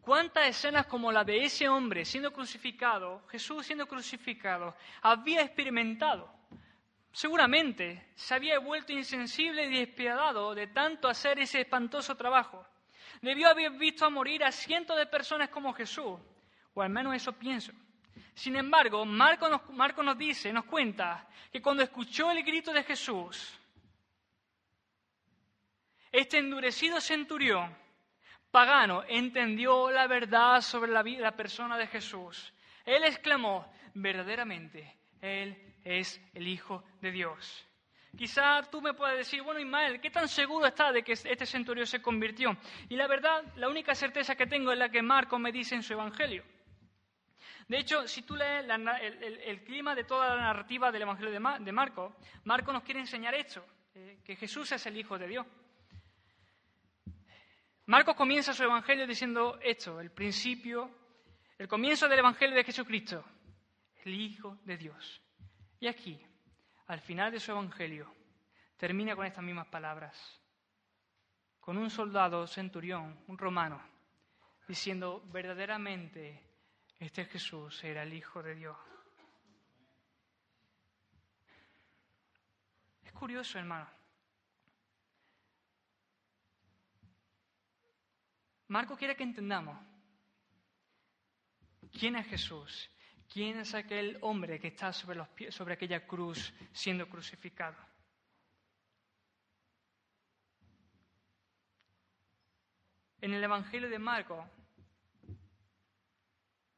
[0.00, 6.28] ¿Cuántas escenas como la de ese hombre siendo crucificado, Jesús siendo crucificado, había experimentado?
[7.12, 12.66] Seguramente se había vuelto insensible y despiadado de tanto hacer ese espantoso trabajo.
[13.22, 16.18] Debió haber visto a morir a cientos de personas como Jesús,
[16.74, 17.70] o al menos eso pienso.
[18.34, 23.59] Sin embargo, Marco Marco nos dice, nos cuenta, que cuando escuchó el grito de Jesús,
[26.12, 27.76] este endurecido centurión
[28.50, 32.52] pagano entendió la verdad sobre la, persona de Jesús.
[32.84, 37.66] Él exclamó, verdaderamente, Él es el Hijo de Dios.
[38.16, 41.86] Quizá tú me puedas decir, bueno, Ismael, ¿qué tan seguro está de que este centurión
[41.86, 42.56] se convirtió?
[42.88, 45.84] Y la verdad, la única certeza que tengo es la que Marco me dice en
[45.84, 46.42] su Evangelio.
[47.68, 48.66] De hecho, si tú lees
[49.46, 53.64] el, clima de toda la narrativa del Evangelio de, Marco, Marco nos quiere enseñar esto,
[53.94, 55.46] eh, que Jesús es el Hijo de Dios.
[57.90, 60.88] Marcos comienza su evangelio diciendo esto, el principio,
[61.58, 63.24] el comienzo del evangelio de Jesucristo,
[64.04, 65.20] el Hijo de Dios.
[65.80, 66.24] Y aquí,
[66.86, 68.14] al final de su evangelio,
[68.76, 70.40] termina con estas mismas palabras,
[71.58, 73.82] con un soldado centurión, un romano,
[74.68, 76.44] diciendo, verdaderamente,
[76.96, 78.76] este Jesús era el Hijo de Dios.
[83.02, 83.99] Es curioso, hermano.
[88.70, 89.76] Marco quiere que entendamos
[91.90, 92.88] quién es Jesús,
[93.28, 97.76] quién es aquel hombre que está sobre, los sobre aquella cruz siendo crucificado.
[103.20, 104.48] En el Evangelio de Marco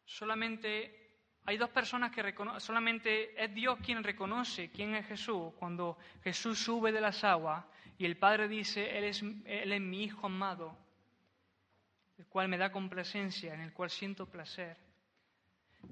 [0.06, 6.58] solamente hay dos personas que solamente es Dios quien reconoce quién es Jesús cuando Jesús
[6.58, 7.66] sube de las aguas
[7.98, 10.82] y el Padre dice, Él es, él es mi Hijo amado
[12.18, 14.76] el cual me da complacencia, en el cual siento placer.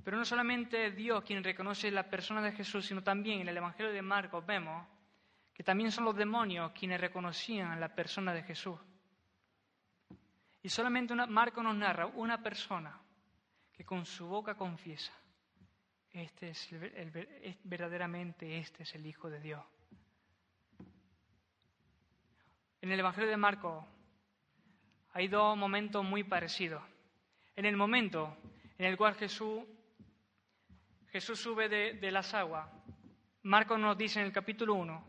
[0.04, 3.92] Pero no solamente Dios quien reconoce la persona de Jesús, sino también en el Evangelio
[3.92, 4.86] de Marcos vemos
[5.52, 8.78] que también son los demonios quienes reconocían la persona de Jesús.
[10.62, 12.98] Y solamente una, Marco nos narra una persona
[13.72, 15.12] que con su boca confiesa,
[16.10, 16.68] este es
[17.62, 19.64] verdaderamente este es el Hijo de Dios.
[22.82, 23.84] En el Evangelio de Marcos
[25.12, 26.82] hay dos momentos muy parecidos.
[27.56, 28.36] En el momento
[28.78, 29.64] en el cual Jesús,
[31.08, 32.68] Jesús sube de, las aguas,
[33.42, 35.06] Marcos nos dice en el capítulo 1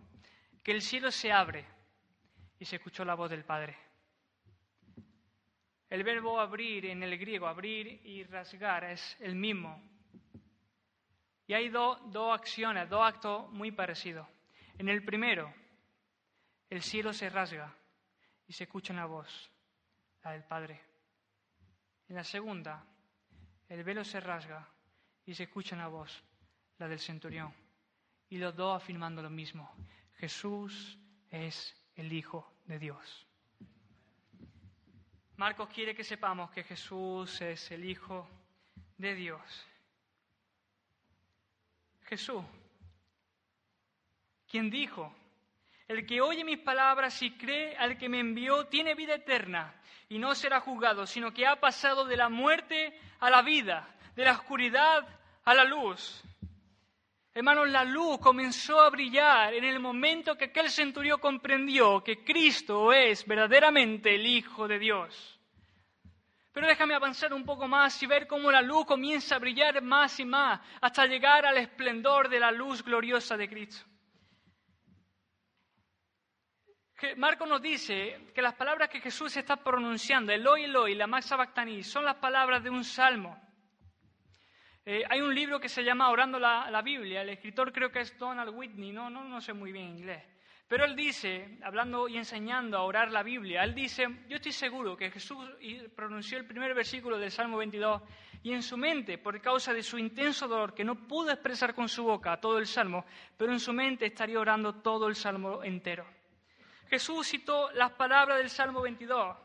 [0.64, 1.66] que el cielo se abre
[2.60, 3.78] y se escuchó la voz del Padre.
[5.90, 9.82] El verbo abrir en el griego, abrir y rasgar, es el mismo.
[11.48, 12.00] Y hay dos
[12.34, 14.26] acciones, dos actos muy parecidos.
[14.78, 15.54] En el primero,
[16.70, 17.76] el cielo se rasga
[18.48, 19.51] y se escucha una voz
[20.24, 20.82] la del Padre.
[22.08, 22.86] En la segunda,
[23.70, 24.68] el velo se rasga
[25.26, 26.24] y se escucha una voz,
[26.78, 27.54] la del centurión.
[28.30, 29.74] Y los dos afirmando lo mismo.
[30.18, 30.98] Jesús
[31.30, 33.28] es el Hijo de Dios.
[35.38, 38.28] Marcos quiere que sepamos que Jesús es el Hijo
[38.98, 39.68] de Dios.
[42.04, 42.44] Jesús,
[44.48, 45.16] quien dijo,
[45.92, 49.76] el que oye mis palabras y cree al que me envió tiene vida eterna
[50.08, 54.24] y no será juzgado, sino que ha pasado de la muerte a la vida, de
[54.24, 55.06] la oscuridad
[55.44, 56.24] a la luz.
[57.34, 62.94] Hermanos, la luz comenzó a brillar en el momento que aquel centurión comprendió que Cristo
[62.94, 65.40] es verdaderamente el Hijo de Dios.
[66.54, 70.18] Pero déjame avanzar un poco más y ver cómo la luz comienza a brillar más
[70.22, 73.91] y más hasta llegar al esplendor de la luz gloriosa de Cristo.
[77.18, 81.84] Marco nos dice que las palabras que Jesús está pronunciando, Eloi, Eloi, la Maxa Bactani,
[81.84, 83.40] son las palabras de un salmo.
[84.86, 88.18] Eh, hay un libro que se llama Orando la, Biblia, el escritor creo que es
[88.18, 90.24] Donald Whitney, no, no, no sé muy bien inglés,
[90.68, 94.98] Pero él dice, hablando y enseñando a orar la Biblia, él dice, yo estoy seguro
[94.98, 95.38] que Jesús
[95.96, 98.02] pronunció el primer versículo del Salmo 22
[98.42, 101.88] y en su mente, por causa de su intenso dolor, que no pudo expresar con
[101.88, 103.06] su boca todo el Salmo,
[103.38, 106.21] pero en su mente estaría orando todo el Salmo entero.
[106.92, 109.38] Jesús citó las palabras del Salmo 22.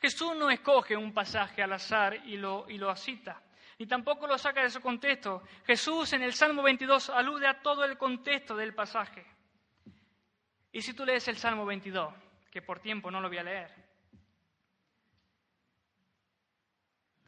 [0.00, 3.40] Jesús no escoge un pasaje al azar y lo, y lo cita,
[3.78, 5.44] ni tampoco lo saca de su contexto.
[5.64, 9.24] Jesús en el Salmo 22 alude a todo el contexto del pasaje.
[10.72, 12.12] Y si tú lees el Salmo 22,
[12.50, 13.72] que por tiempo no lo voy a leer,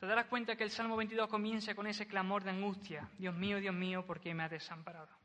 [0.01, 3.61] te darás cuenta que el Salmo 22 comienza con ese clamor de angustia, Dios mío,
[3.61, 5.16] Dios mío, ¿por qué me has desamparado?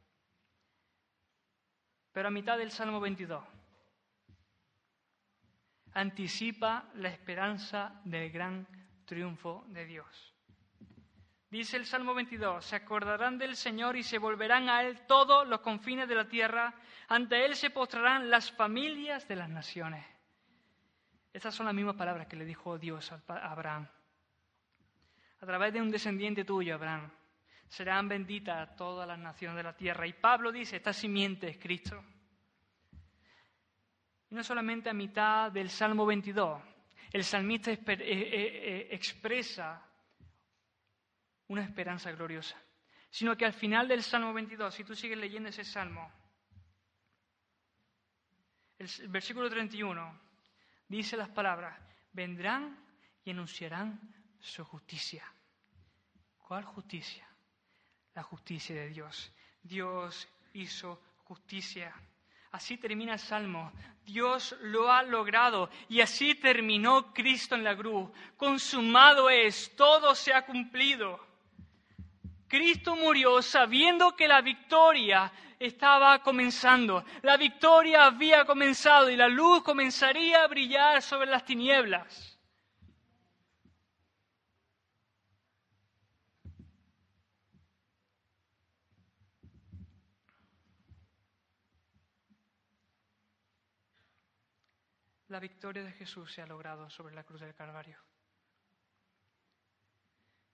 [2.12, 3.44] Pero a mitad del Salmo 22
[5.96, 8.68] anticipa la esperanza del gran
[9.06, 10.34] triunfo de Dios.
[11.50, 15.62] Dice el Salmo 22, se acordarán del Señor y se volverán a Él todos los
[15.62, 16.76] confines de la tierra,
[17.08, 20.06] ante Él se postrarán las familias de las naciones.
[21.32, 23.22] Estas son las mismas palabras que le dijo Dios a
[23.52, 23.88] Abraham.
[25.40, 27.10] A través de un descendiente tuyo, Abraham,
[27.70, 30.08] serán benditas todas las naciones de la tierra.
[30.08, 32.04] Y Pablo dice, esta simiente es Cristo.
[34.36, 36.62] No solamente a mitad del Salmo 22,
[37.14, 39.82] el salmista eh, eh, eh, expresa
[41.48, 42.62] una esperanza gloriosa,
[43.10, 46.12] sino que al final del Salmo 22, si tú sigues leyendo ese Salmo,
[48.78, 50.20] el versículo 31
[50.90, 51.80] dice las palabras,
[52.12, 52.78] vendrán
[53.24, 54.02] y anunciarán
[54.42, 55.24] su justicia.
[56.38, 57.26] ¿Cuál justicia?
[58.14, 59.32] La justicia de Dios.
[59.64, 61.96] Dios hizo justicia.
[62.56, 63.70] Así termina el Salmo.
[64.06, 68.10] Dios lo ha logrado y así terminó Cristo en la cruz.
[68.38, 71.20] Consumado es, todo se ha cumplido.
[72.48, 77.04] Cristo murió sabiendo que la victoria estaba comenzando.
[77.24, 82.35] La victoria había comenzado y la luz comenzaría a brillar sobre las tinieblas.
[95.30, 97.98] La victoria de Jesús se ha logrado sobre la cruz del Calvario.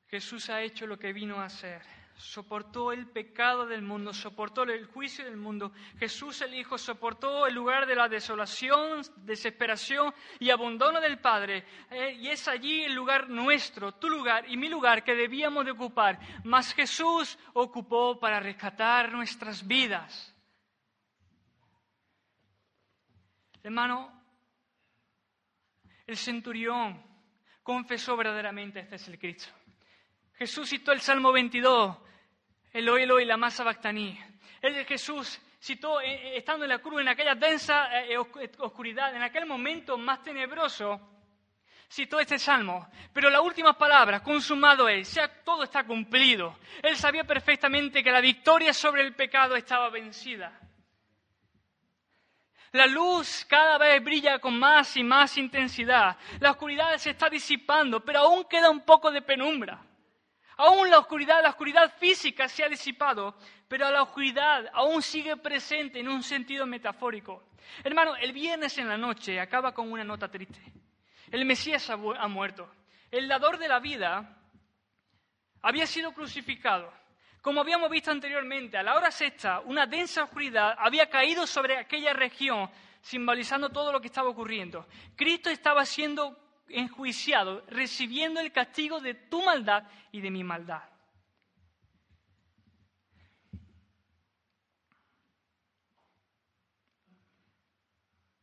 [0.08, 1.82] Jesús ha hecho lo que vino a hacer.
[2.16, 5.72] Soportó el pecado del mundo, soportó el juicio del mundo.
[5.98, 11.66] Jesús el Hijo soportó el lugar de la desolación, desesperación y abandono del Padre.
[11.90, 15.72] Eh, y es allí el lugar nuestro, tu lugar y mi lugar que debíamos de
[15.72, 16.20] ocupar.
[16.44, 20.36] Mas Jesús ocupó para rescatar nuestras vidas.
[23.64, 24.21] Hermano,
[26.12, 27.02] el centurión
[27.64, 29.50] confesó verdaderamente, este es el Cristo.
[30.36, 31.98] Jesús citó el Salmo 22,
[32.74, 34.20] Eloi, Eloi, la masa bactaní.
[34.62, 39.22] El Jesús citó, eh, eh, estando en la cruz, en aquella densa eh, oscuridad, en
[39.22, 41.00] aquel momento más tenebroso,
[41.90, 42.90] citó este salmo.
[43.14, 46.58] Pero la última palabra, consumado es, ya todo está cumplido.
[46.82, 50.60] Él sabía perfectamente que la victoria sobre el pecado estaba vencida.
[52.72, 56.18] La luz cada vez brilla con más y más intensidad.
[56.40, 59.84] La oscuridad se está disipando, pero aún queda un poco de penumbra.
[60.56, 63.36] Aún la oscuridad, la oscuridad física se ha disipado,
[63.68, 67.44] pero la oscuridad aún sigue presente en un sentido metafórico.
[67.84, 70.62] Hermano, el viernes en la noche acaba con una nota triste.
[71.30, 71.98] El Mesías ha,
[72.28, 72.70] muerto.
[73.10, 74.38] El dador de la vida
[75.62, 76.94] había sido crucificado.
[77.42, 82.14] Como habíamos visto anteriormente, a la hora sexta, una densa oscuridad había caído sobre aquella
[82.14, 82.70] región,
[83.02, 84.88] simbolizando todo lo que estaba ocurriendo.
[85.16, 86.38] Cristo estaba siendo
[86.70, 90.84] enjuiciado, recibiendo el castigo de tu maldad y de mi maldad.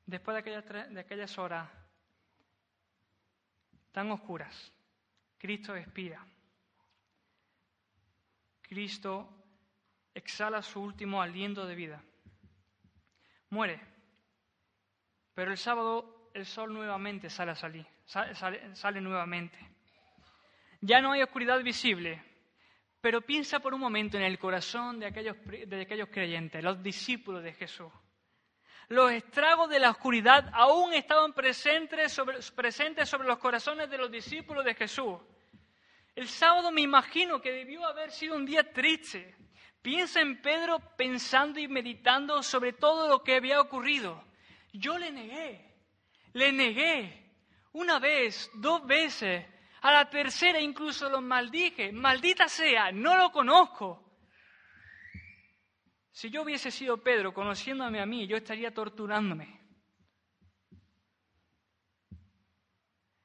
[0.07, 1.71] Después de aquellas, de aquellas horas
[3.93, 4.73] tan oscuras,
[5.39, 6.27] Cristo expira.
[8.69, 9.29] Cristo
[10.15, 12.03] exhala su último aliento de vida.
[13.51, 13.81] Muere.
[15.35, 19.59] Pero el sábado el sol nuevamente sale a salir sale, nuevamente.
[20.81, 22.23] Ya no hay oscuridad visible,
[23.01, 27.43] pero piensa por un momento en el corazón de aquellos, de aquellos creyentes, los discípulos
[27.43, 27.93] de Jesús.
[28.89, 32.19] Los estragos de la oscuridad aún estaban presentes
[32.57, 35.21] presentes sobre los corazones de los discípulos de Jesús.
[36.19, 39.37] El sábado me imagino que debió haber sido un día triste.
[39.81, 44.25] Piensa en Pedro pensando y meditando sobre todo lo que había ocurrido.
[44.73, 45.77] Yo le negué,
[46.33, 47.37] le negué,
[47.71, 49.47] una vez, dos veces,
[49.81, 51.93] a la tercera incluso lo maldije.
[51.93, 54.19] Maldita sea, no lo conozco.
[56.11, 59.58] Si yo hubiese sido Pedro, conociéndome a mí, yo estaría torturándome.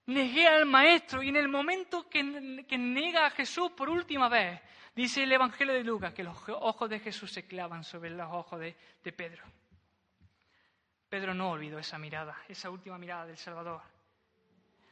[0.05, 4.59] Negué al maestro y en el momento que, nega a Jesús por última vez,
[4.95, 8.59] dice el Evangelio de Lucas que los ojos de Jesús se clavan sobre los ojos
[8.59, 9.43] de, de Pedro.
[11.07, 13.81] Pedro no olvidó esa mirada, esa última mirada del Salvador.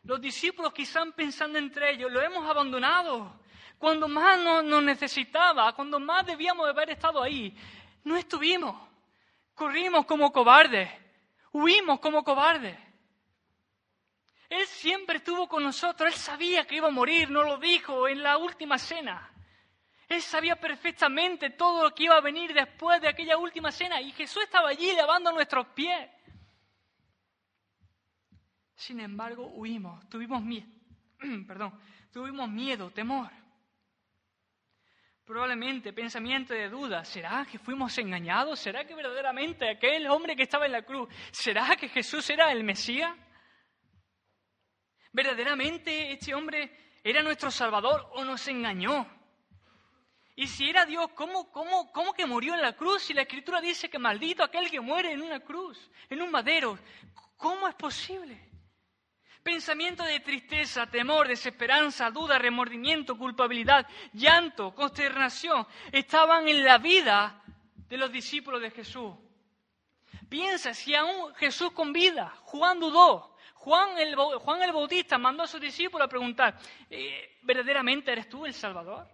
[0.04, 3.40] Los discípulos quizás pensando entre ellos, lo hemos abandonado.
[3.78, 7.56] Cuando más nos, necesitaba, cuando más debíamos haber estado ahí,
[8.04, 8.76] no estuvimos.
[9.56, 10.90] Corrimos como cobardes,
[11.52, 12.78] huimos como cobardes.
[14.52, 18.22] Él siempre estuvo con nosotros, Él sabía que iba a morir, nos lo dijo en
[18.22, 19.32] la última cena.
[20.10, 24.12] Él sabía perfectamente todo lo que iba a venir después de aquella última cena y
[24.12, 26.10] Jesús estaba allí lavando nuestros pies.
[28.76, 30.68] Sin embargo, huimos, tuvimos miedo,
[31.48, 31.80] perdón,
[32.12, 33.32] tuvimos miedo, temor.
[35.24, 38.60] Probablemente pensamiento de duda, ¿será que fuimos engañados?
[38.60, 42.66] ¿Será que verdaderamente aquel hombre que estaba en la cruz, ¿será que Jesús era el
[42.66, 43.16] Mesías?
[45.12, 49.08] ¿Verdaderamente este hombre era nuestro Salvador o nos engañó?
[50.36, 53.04] Y si era Dios, ¿cómo, cómo, cómo que murió en la cruz?
[53.04, 55.78] Si la Escritura dice que maldito aquel que muere en una cruz,
[56.10, 56.80] en un madero,
[57.38, 58.50] ¿cómo es posible?
[59.44, 67.44] Pensamiento de tristeza, temor, desesperanza, duda, remordimiento, culpabilidad, llanto, consternación, estaban en la vida
[67.90, 69.14] de los discípulos de Jesús.
[70.30, 73.31] Piensa, si aún Jesús con vida, Juan dudó,
[73.62, 76.58] Juan el, Juan el Bautista mandó a sus discípulos a preguntar,
[76.90, 79.08] eh, ¿verdaderamente eres tú el Salvador?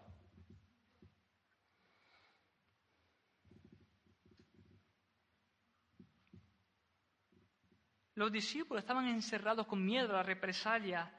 [8.16, 11.14] Los discípulos estaban encerrados con miedo a la represalia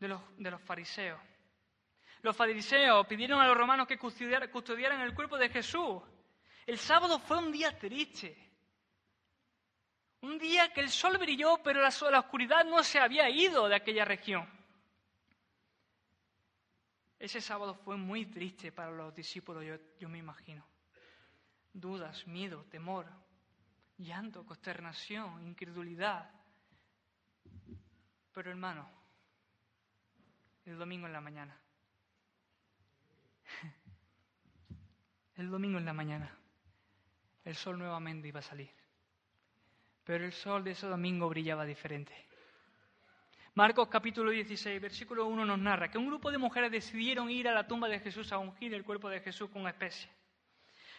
[0.00, 1.20] de los, de los fariseos.
[2.22, 6.02] Los fariseos pidieron a los romanos que custodiaran el cuerpo de Jesús.
[6.66, 8.47] El sábado fue un día triste.
[10.20, 14.04] Un día que el sol brilló, pero la, oscuridad no se había ido de aquella
[14.04, 14.48] región.
[17.18, 19.64] Ese sábado fue muy triste para los discípulos,
[19.98, 20.64] yo me imagino.
[21.72, 23.06] Dudas, miedo, temor,
[23.98, 26.30] llanto, consternación, incredulidad.
[28.32, 28.88] Pero hermano,
[30.64, 31.60] el domingo en la mañana,
[35.36, 36.38] el domingo en la mañana,
[37.44, 38.77] el sol nuevamente iba a salir.
[40.08, 42.14] Pero el sol de ese domingo brillaba diferente.
[43.52, 47.52] Marcos capítulo 16, versículo 1 nos narra que un grupo de mujeres decidieron ir a
[47.52, 50.10] la tumba de Jesús a ungir el cuerpo de Jesús con una especie.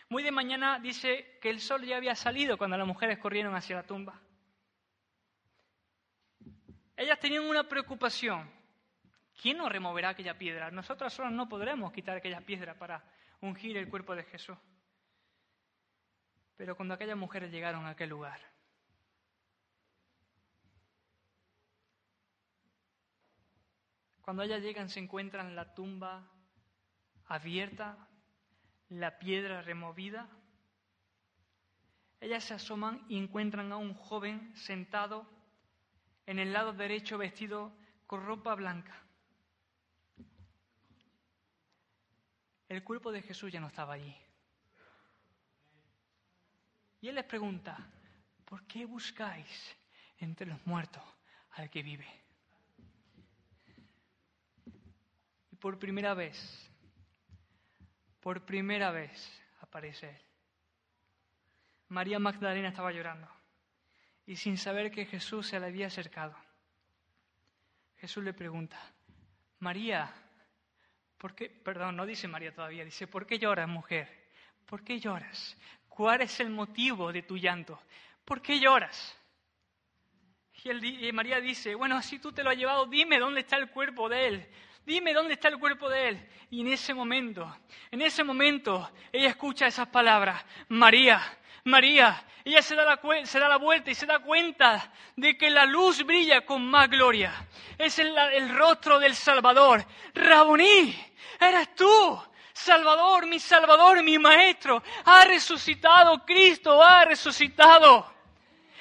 [0.10, 3.78] Muy de mañana dice que el sol ya había salido cuando las mujeres corrieron hacia
[3.78, 4.22] la tumba.
[6.96, 8.48] Ellas tenían una preocupación.
[9.42, 10.70] ¿Quién nos removerá aquella piedra?
[10.70, 13.04] Nosotras solas no podremos quitar aquella piedra para
[13.42, 14.58] ungir el cuerpo de Jesús.
[16.56, 18.49] Pero cuando aquellas mujeres llegaron a aquel lugar,
[24.30, 26.24] cuando ellas llegan se encuentran la tumba
[27.26, 27.98] abierta,
[28.90, 30.30] la piedra removida,
[32.22, 35.28] ellas se asoman y encuentran a un joven sentado
[36.28, 37.76] en el lado derecho vestido
[38.06, 39.02] con ropa blanca.
[42.68, 44.16] El cuerpo de Jesús ya no estaba allí.
[47.02, 47.76] Y él les pregunta,
[48.46, 49.76] ¿por qué buscáis
[50.20, 51.02] entre los muertos
[51.54, 52.20] al que vive?
[55.49, 56.70] Y por primera vez
[58.20, 60.22] por primera vez aparece Él.
[61.90, 63.28] María Magdalena estaba llorando
[64.26, 66.36] y sin saber que Jesús se le había acercado.
[67.98, 68.80] Jesús le pregunta,
[69.60, 70.14] María,
[71.18, 71.50] ¿por qué?
[71.50, 74.30] Perdón, no dice María todavía, dice, ¿por qué lloras, mujer?
[74.66, 75.58] ¿Por qué lloras?
[75.88, 77.82] ¿Cuál es el motivo de tu llanto?
[78.24, 79.18] ¿Por qué lloras?
[80.64, 84.10] Y, María dice, bueno, si tú te lo has llevado, dime dónde está el cuerpo
[84.10, 84.50] de él
[84.90, 86.30] dime dónde está el cuerpo de él.
[86.50, 87.56] Y en ese momento,
[87.92, 91.22] en ese momento, ella escucha esas palabras, María,
[91.66, 95.52] María, ella se da, la, se da la vuelta y se da cuenta de que
[95.52, 97.32] la luz brilla con más gloria.
[97.78, 99.86] Es el, el rostro del Salvador.
[100.16, 100.96] Raboní,
[101.40, 102.24] eres tú.
[102.52, 108.12] Salvador, mi Salvador, mi Maestro, ha resucitado, Cristo ha resucitado.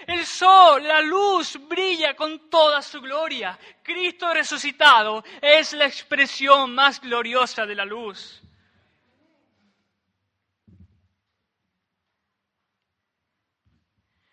[0.06, 3.58] El sol, la luz brilla con toda su gloria.
[3.82, 8.42] Cristo resucitado es la expresión más gloriosa de la luz.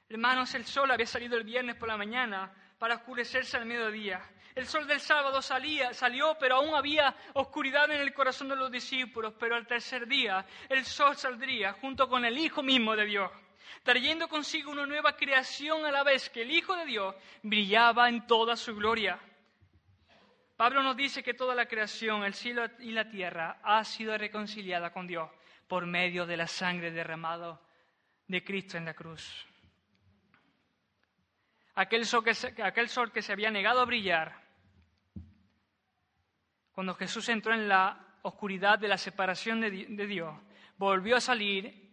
[0.08, 4.22] Hermanos, el sol había salido el viernes por la mañana para oscurecerse al mediodía.
[4.56, 8.72] El sol del sábado salía, salió, pero aún había oscuridad en el corazón de los
[8.72, 9.34] discípulos.
[9.38, 13.30] Pero al tercer día el sol saldría junto con el Hijo mismo de Dios,
[13.84, 18.26] trayendo consigo una nueva creación a la vez que el Hijo de Dios brillaba en
[18.28, 19.20] toda su gloria.
[20.56, 24.92] Pablo nos dice que toda la creación, el cielo y la tierra, ha sido reconciliada
[24.92, 25.30] con Dios
[25.68, 27.60] por medio de la sangre derramada
[28.28, 29.46] de Cristo en la cruz.
[31.76, 34.42] Aquel sol, que se, había negado a brillar,
[36.72, 40.34] cuando Jesús entró en la oscuridad de la separación de, de Dios,
[40.78, 41.85] volvió a salir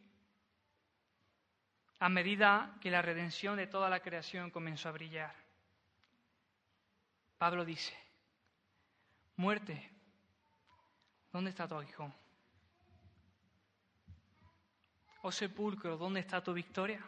[2.03, 5.33] a medida que la redención de toda la creación comenzó a brillar.
[7.39, 7.97] Pablo dice,
[9.37, 9.89] muerte,
[11.31, 12.13] ¿dónde está tu aguijón?
[15.21, 17.01] Oh sepulcro, ¿dónde está tu victoria?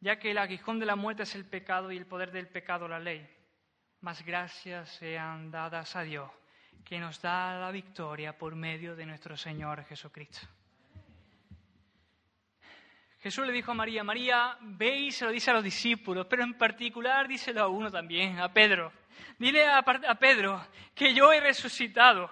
[0.00, 2.88] Ya que el aguijón de la muerte es el pecado y el poder del pecado
[2.88, 3.28] la ley.
[4.00, 6.30] Más gracias sean dadas a Dios,
[6.86, 10.48] que nos da la victoria por medio de nuestro Señor Jesucristo.
[13.22, 16.42] Jesús le dijo a María, María, ve y se lo dice a los discípulos, pero
[16.42, 18.92] en particular díselo a uno también, a Pedro.
[19.38, 19.82] Dile a,
[20.18, 22.30] Pedro que yo he resucitado.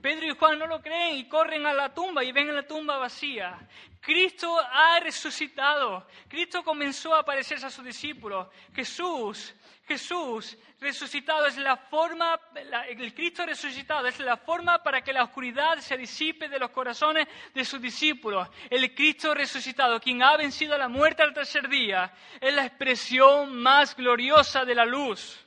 [0.00, 2.98] Pedro y Juan no lo creen y corren a la tumba y ven la tumba
[2.98, 3.58] vacía.
[4.00, 6.06] Cristo ha resucitado.
[6.28, 8.46] Cristo comenzó a aparecerse a sus discípulos.
[8.72, 9.54] Jesús,
[9.88, 12.38] Jesús resucitado es la forma,
[12.88, 17.26] el Cristo resucitado es la forma para que la oscuridad se disipe de los corazones
[17.54, 18.46] de sus discípulos.
[18.68, 23.96] El Cristo resucitado, quien ha vencido la muerte al tercer día, es la expresión más
[23.96, 25.42] gloriosa de la luz.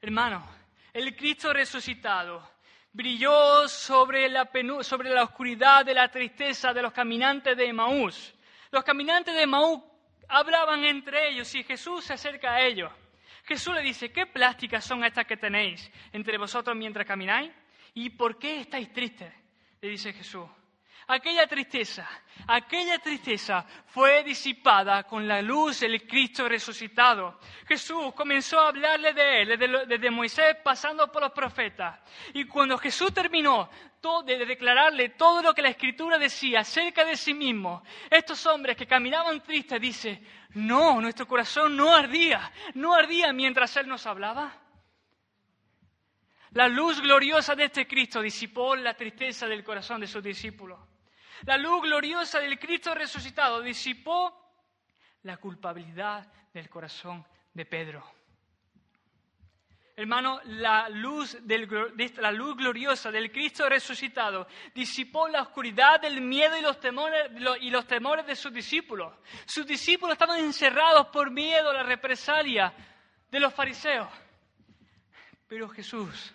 [0.00, 0.44] Hermano,
[0.92, 2.50] el Cristo resucitado
[2.92, 4.50] brilló sobre la,
[4.82, 8.34] sobre la oscuridad de la tristeza de los caminantes de Emaús.
[8.70, 9.80] Los caminantes de Emaús
[10.28, 12.92] hablaban entre ellos y Jesús se acerca a ellos.
[13.44, 17.50] Jesús le dice, ¿qué plásticas son estas que tenéis entre vosotros mientras camináis?
[17.94, 19.32] ¿Y por qué estáis tristes?
[19.80, 20.48] Le dice Jesús
[21.08, 22.06] aquella tristeza,
[22.46, 27.40] aquella tristeza fue disipada con la luz del Cristo resucitado.
[27.66, 29.58] Jesús comenzó a hablarle de él,
[29.88, 31.98] desde, Moisés pasando por los profetas.
[32.34, 33.70] Y cuando Jesús terminó
[34.24, 38.86] de declararle todo lo que la Escritura decía acerca de sí mismo, estos hombres que
[38.86, 40.22] caminaban tristes, dice,
[40.54, 44.56] no, nuestro corazón no ardía, no ardía mientras Él nos hablaba.
[46.52, 50.78] La luz gloriosa de este Cristo disipó la tristeza del corazón de sus discípulos.
[51.42, 54.32] La luz gloriosa del Cristo resucitado disipó
[55.22, 58.17] la culpabilidad del corazón de Pedro.
[59.98, 61.36] Hermano, la luz,
[62.18, 67.68] la luz gloriosa del Cristo resucitado disipó la oscuridad del miedo y los, temores, y
[67.68, 69.12] los temores de sus discípulos.
[69.44, 72.72] Sus discípulos estaban encerrados por miedo a la represalia
[73.28, 74.08] de los fariseos.
[75.48, 76.32] Pero Jesús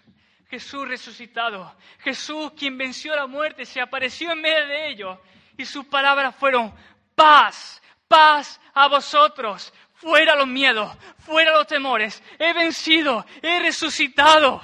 [0.50, 5.18] Jesús resucitado, Jesús quien venció la muerte, se apareció en medio de ellos
[5.58, 6.72] y sus palabras fueron
[7.16, 9.74] paz, paz a vosotros,
[10.04, 14.62] fuera los miedos, fuera los temores, he vencido, he resucitado.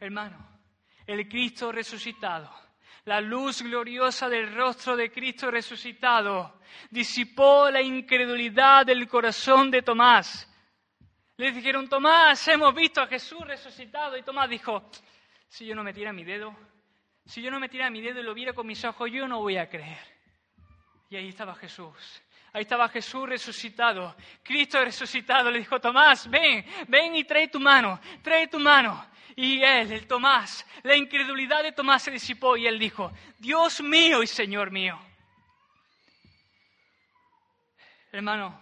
[0.00, 0.60] Hermano,
[1.06, 2.50] el Cristo resucitado
[3.04, 6.60] la luz gloriosa del rostro de Cristo resucitado
[6.90, 10.46] disipó la incredulidad del corazón de Tomás.
[11.36, 14.16] Le dijeron, Tomás, hemos visto a Jesús resucitado.
[14.16, 14.90] Y Tomás dijo,
[15.48, 16.54] si yo no metiera mi dedo,
[17.24, 19.56] si yo no metiera mi dedo y lo viera con mis ojos, yo no voy
[19.56, 19.98] a creer.
[21.08, 22.22] Y ahí estaba Jesús.
[22.52, 24.16] Ahí estaba Jesús resucitado.
[24.42, 25.50] Cristo resucitado.
[25.50, 29.06] Le dijo, Tomás, ven, ven y trae tu mano, trae tu mano.
[29.36, 34.22] Y él, el Tomás, la incredulidad de Tomás se disipó y él dijo, Dios mío
[34.22, 34.98] y Señor mío.
[38.12, 38.60] Hermano,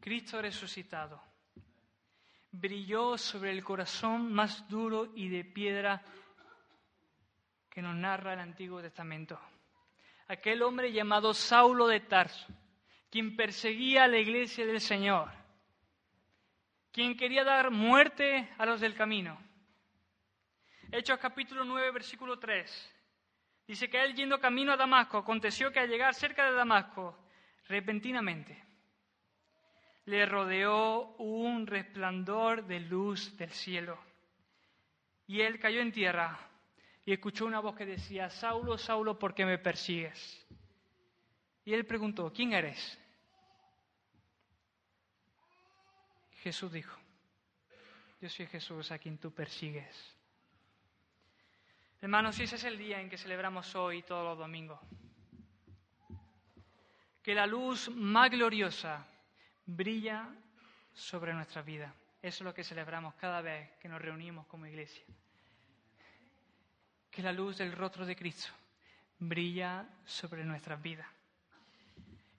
[0.00, 1.25] Cristo resucitado
[2.60, 6.02] brilló sobre el corazón más duro y de piedra
[7.70, 9.38] que nos narra el Antiguo Testamento.
[10.28, 12.46] Aquel hombre llamado Saulo de Tarso,
[13.10, 15.46] quien perseguía a la iglesia del Señor
[16.96, 19.38] quien quería dar muerte a los del camino.
[20.90, 22.94] Hechos capítulo 9, versículo 3.
[23.68, 27.18] Dice que él yendo camino a Damasco, aconteció que al llegar cerca de Damasco,
[27.68, 28.64] repentinamente,
[30.06, 33.98] le rodeó un resplandor de luz del cielo.
[35.26, 36.38] Y él cayó en tierra
[37.04, 40.46] y escuchó una voz que decía, Saulo, Saulo, ¿por qué me persigues?
[41.64, 42.98] Y él preguntó, ¿quién eres?
[46.42, 46.96] Jesús dijo,
[48.20, 50.14] yo soy Jesús a quien tú persigues.
[52.00, 54.78] Hermanos, ese es el día en que celebramos hoy todos los domingos,
[57.24, 59.04] que la luz más gloriosa
[59.66, 60.28] brilla
[60.94, 61.92] sobre nuestra vida.
[62.22, 65.04] Eso es lo que celebramos cada vez que nos reunimos como iglesia.
[67.10, 68.52] Que la luz del rostro de Cristo
[69.18, 71.06] brilla sobre nuestras vidas.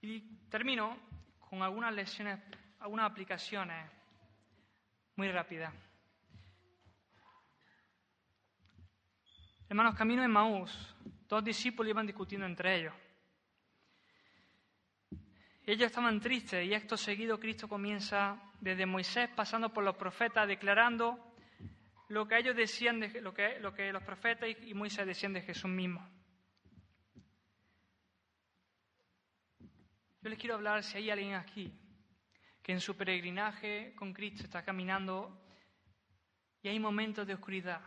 [0.00, 0.96] Y termino
[1.40, 2.38] con algunas lecciones,
[2.80, 3.90] algunas aplicaciones
[5.16, 5.72] muy rápidas.
[9.68, 10.94] Hermanos, camino en Maús,
[11.28, 12.94] dos discípulos iban discutiendo entre ellos.
[15.68, 21.34] Ellos estaban tristes y acto seguido Cristo comienza desde Moisés pasando por los profetas declarando
[22.08, 25.42] lo que ellos decían, de, lo, que, lo que los profetas y Moisés decían de
[25.42, 26.08] Jesús mismo.
[30.22, 31.70] Yo les quiero hablar si hay alguien aquí
[32.62, 35.38] que en su peregrinaje con Cristo está caminando
[36.62, 37.82] y hay momentos de oscuridad,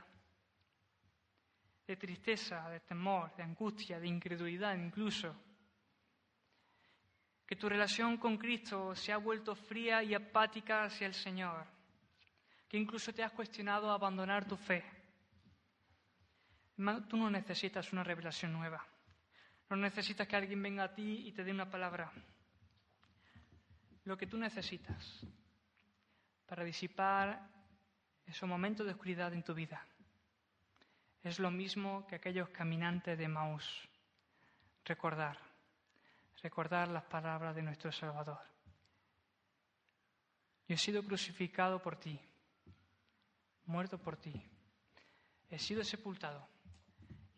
[1.88, 5.36] de tristeza, de temor, de angustia, de incredulidad incluso.
[7.52, 11.66] Que tu relación con Cristo se ha vuelto fría y apática hacia el Señor.
[12.70, 14.82] Que incluso te has cuestionado abandonar tu fe.
[17.10, 18.82] Tú no necesitas una revelación nueva.
[19.70, 22.10] No necesitas que alguien venga a ti y te dé una palabra.
[24.06, 25.20] Lo que tú necesitas
[26.46, 27.50] para disipar
[28.28, 29.86] esos momentos de oscuridad en tu vida
[31.22, 33.90] es lo mismo que aquellos caminantes de Maús.
[34.86, 35.51] Recordar,
[36.42, 38.40] recordar las palabras de nuestro Salvador.
[40.68, 42.20] Yo he sido crucificado por ti,
[43.66, 44.34] muerto por ti,
[45.50, 46.48] he sido sepultado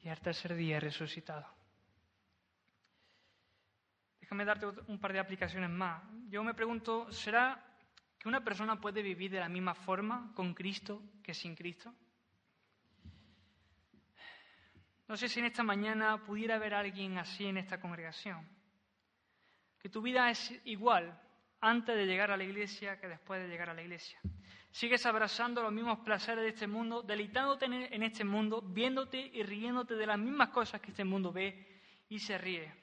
[0.03, 1.47] y al tercer día he resucitado.
[4.19, 6.03] Déjame darte un par de aplicaciones más.
[6.29, 7.61] Yo me pregunto, ¿será
[8.17, 11.93] que una persona puede vivir de la misma forma con Cristo que sin Cristo?
[15.07, 18.47] No sé si en esta mañana pudiera haber alguien así en esta congregación.
[19.83, 21.19] Que tu vida es igual
[21.59, 24.17] antes de llegar a la iglesia que después de llegar a la iglesia.
[24.71, 29.95] Sigues abrazando los mismos placeres de este mundo, deleitándote en este mundo, viéndote y riéndote
[29.95, 32.73] de las mismas cosas que este mundo ve y se ríe.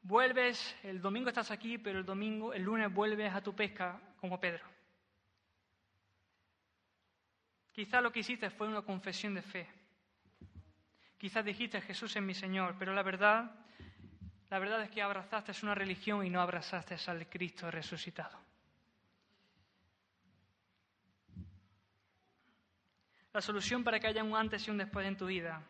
[0.00, 4.40] Vuelves, el domingo estás aquí, pero el domingo, el lunes vuelves a tu pesca como
[4.40, 4.64] Pedro.
[7.70, 9.68] Quizá lo que hiciste fue una confesión de fe.
[11.18, 13.50] Quizás dijiste Jesús es mi Señor, pero la verdad,
[14.54, 18.38] la verdad es que abrazaste una religión y no abrazaste al Cristo resucitado.
[23.32, 25.60] La solución para que haya un antes y un después en tu vida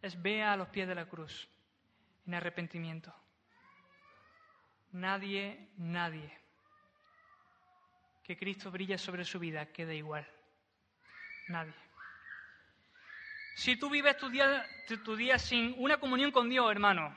[0.00, 1.46] es vea a los pies de la cruz
[2.26, 3.14] en arrepentimiento.
[4.92, 6.40] Nadie, nadie
[8.24, 10.26] que Cristo brilla sobre su vida queda igual.
[11.48, 11.81] Nadie.
[13.54, 17.14] Si tú vives tu día, sin una comunión con Dios, hermano,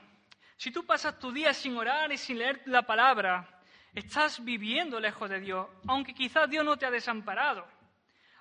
[0.56, 3.60] si tú pasas tu día sin orar y sin leer la palabra,
[3.94, 7.66] estás viviendo lejos de Dios, aunque quizás Dios no te ha desamparado.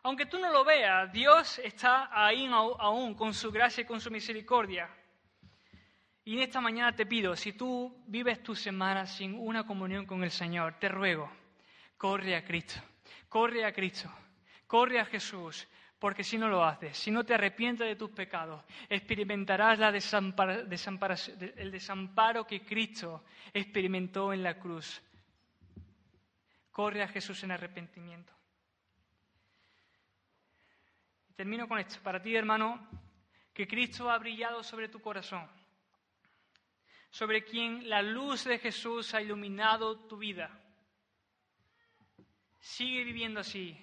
[0.04, 4.12] Aunque tú no lo veas, Dios está ahí aún con su gracia y con su
[4.12, 4.90] misericordia.
[6.24, 10.24] Y en esta mañana te pido, si tú vives tu semana sin una comunión con
[10.24, 11.32] el Señor, te ruego,
[11.98, 12.80] corre a Cristo,
[13.30, 14.12] corre a Cristo,
[14.68, 15.68] corre a Jesús,
[16.00, 21.72] porque si no lo haces, si no te arrepientes de tus pecados, experimentarás la el
[21.72, 23.24] desamparo que Cristo
[23.54, 25.02] experimentó en la cruz.
[26.72, 28.34] Corre a Jesús en arrepentimiento.
[31.36, 32.02] Termino con esto.
[32.04, 32.88] Para ti, hermano,
[33.54, 35.50] que Cristo ha brillado sobre tu corazón,
[37.10, 40.62] sobre quien la luz de Jesús ha iluminado tu vida
[42.66, 43.78] Sigue viviendo así.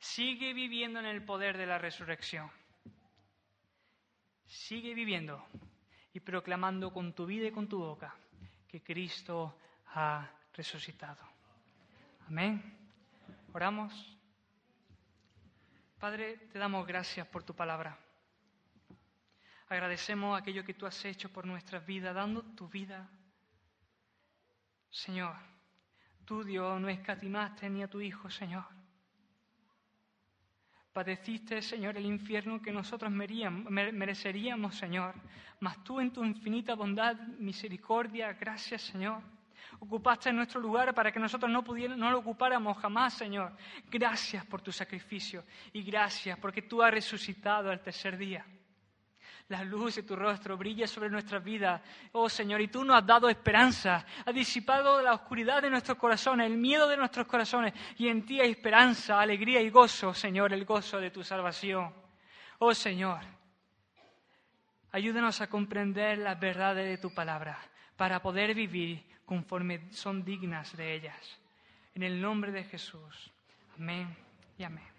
[0.00, 2.50] Sigue viviendo en el poder de la resurrección.
[4.46, 5.46] Sigue viviendo
[6.12, 8.16] y proclamando con tu vida y con tu boca
[8.66, 9.56] que Cristo
[9.94, 11.22] ha resucitado.
[12.26, 12.60] Amén.
[13.52, 14.18] Oramos.
[16.00, 17.96] Padre, te damos gracias por tu palabra.
[19.68, 23.08] Agradecemos aquello que tú has hecho por nuestras vidas, dando tu vida.
[24.88, 25.36] Señor,
[26.30, 28.64] Tú, Dios, no escatimaste ni a tu Hijo, Señor.
[30.92, 35.14] Padeciste, Señor, el infierno que nosotros mereceríamos, Señor.
[35.60, 39.22] Mas tú en tu infinita bondad, misericordia, gracias, Señor.
[39.78, 41.62] Ocupaste nuestro lugar para que nosotros no,
[41.96, 43.52] no lo ocupáramos jamás, Señor.
[43.88, 48.44] Gracias por tu sacrificio y gracias porque tú has resucitado al tercer día.
[49.50, 51.82] La luz de tu rostro brilla sobre nuestras vidas,
[52.12, 56.46] oh Señor, y tú nos has dado esperanza, has disipado la oscuridad de nuestros corazones,
[56.46, 60.64] el miedo de nuestros corazones, y en ti hay esperanza, alegría y gozo, Señor, el
[60.64, 61.92] gozo de tu salvación.
[62.60, 63.18] Oh Señor,
[64.92, 67.58] ayúdanos a comprender las verdades de tu palabra
[67.96, 71.40] para poder vivir conforme son dignas de ellas.
[71.96, 73.32] En el nombre de Jesús.
[73.76, 74.16] Amén
[74.56, 74.89] y amén.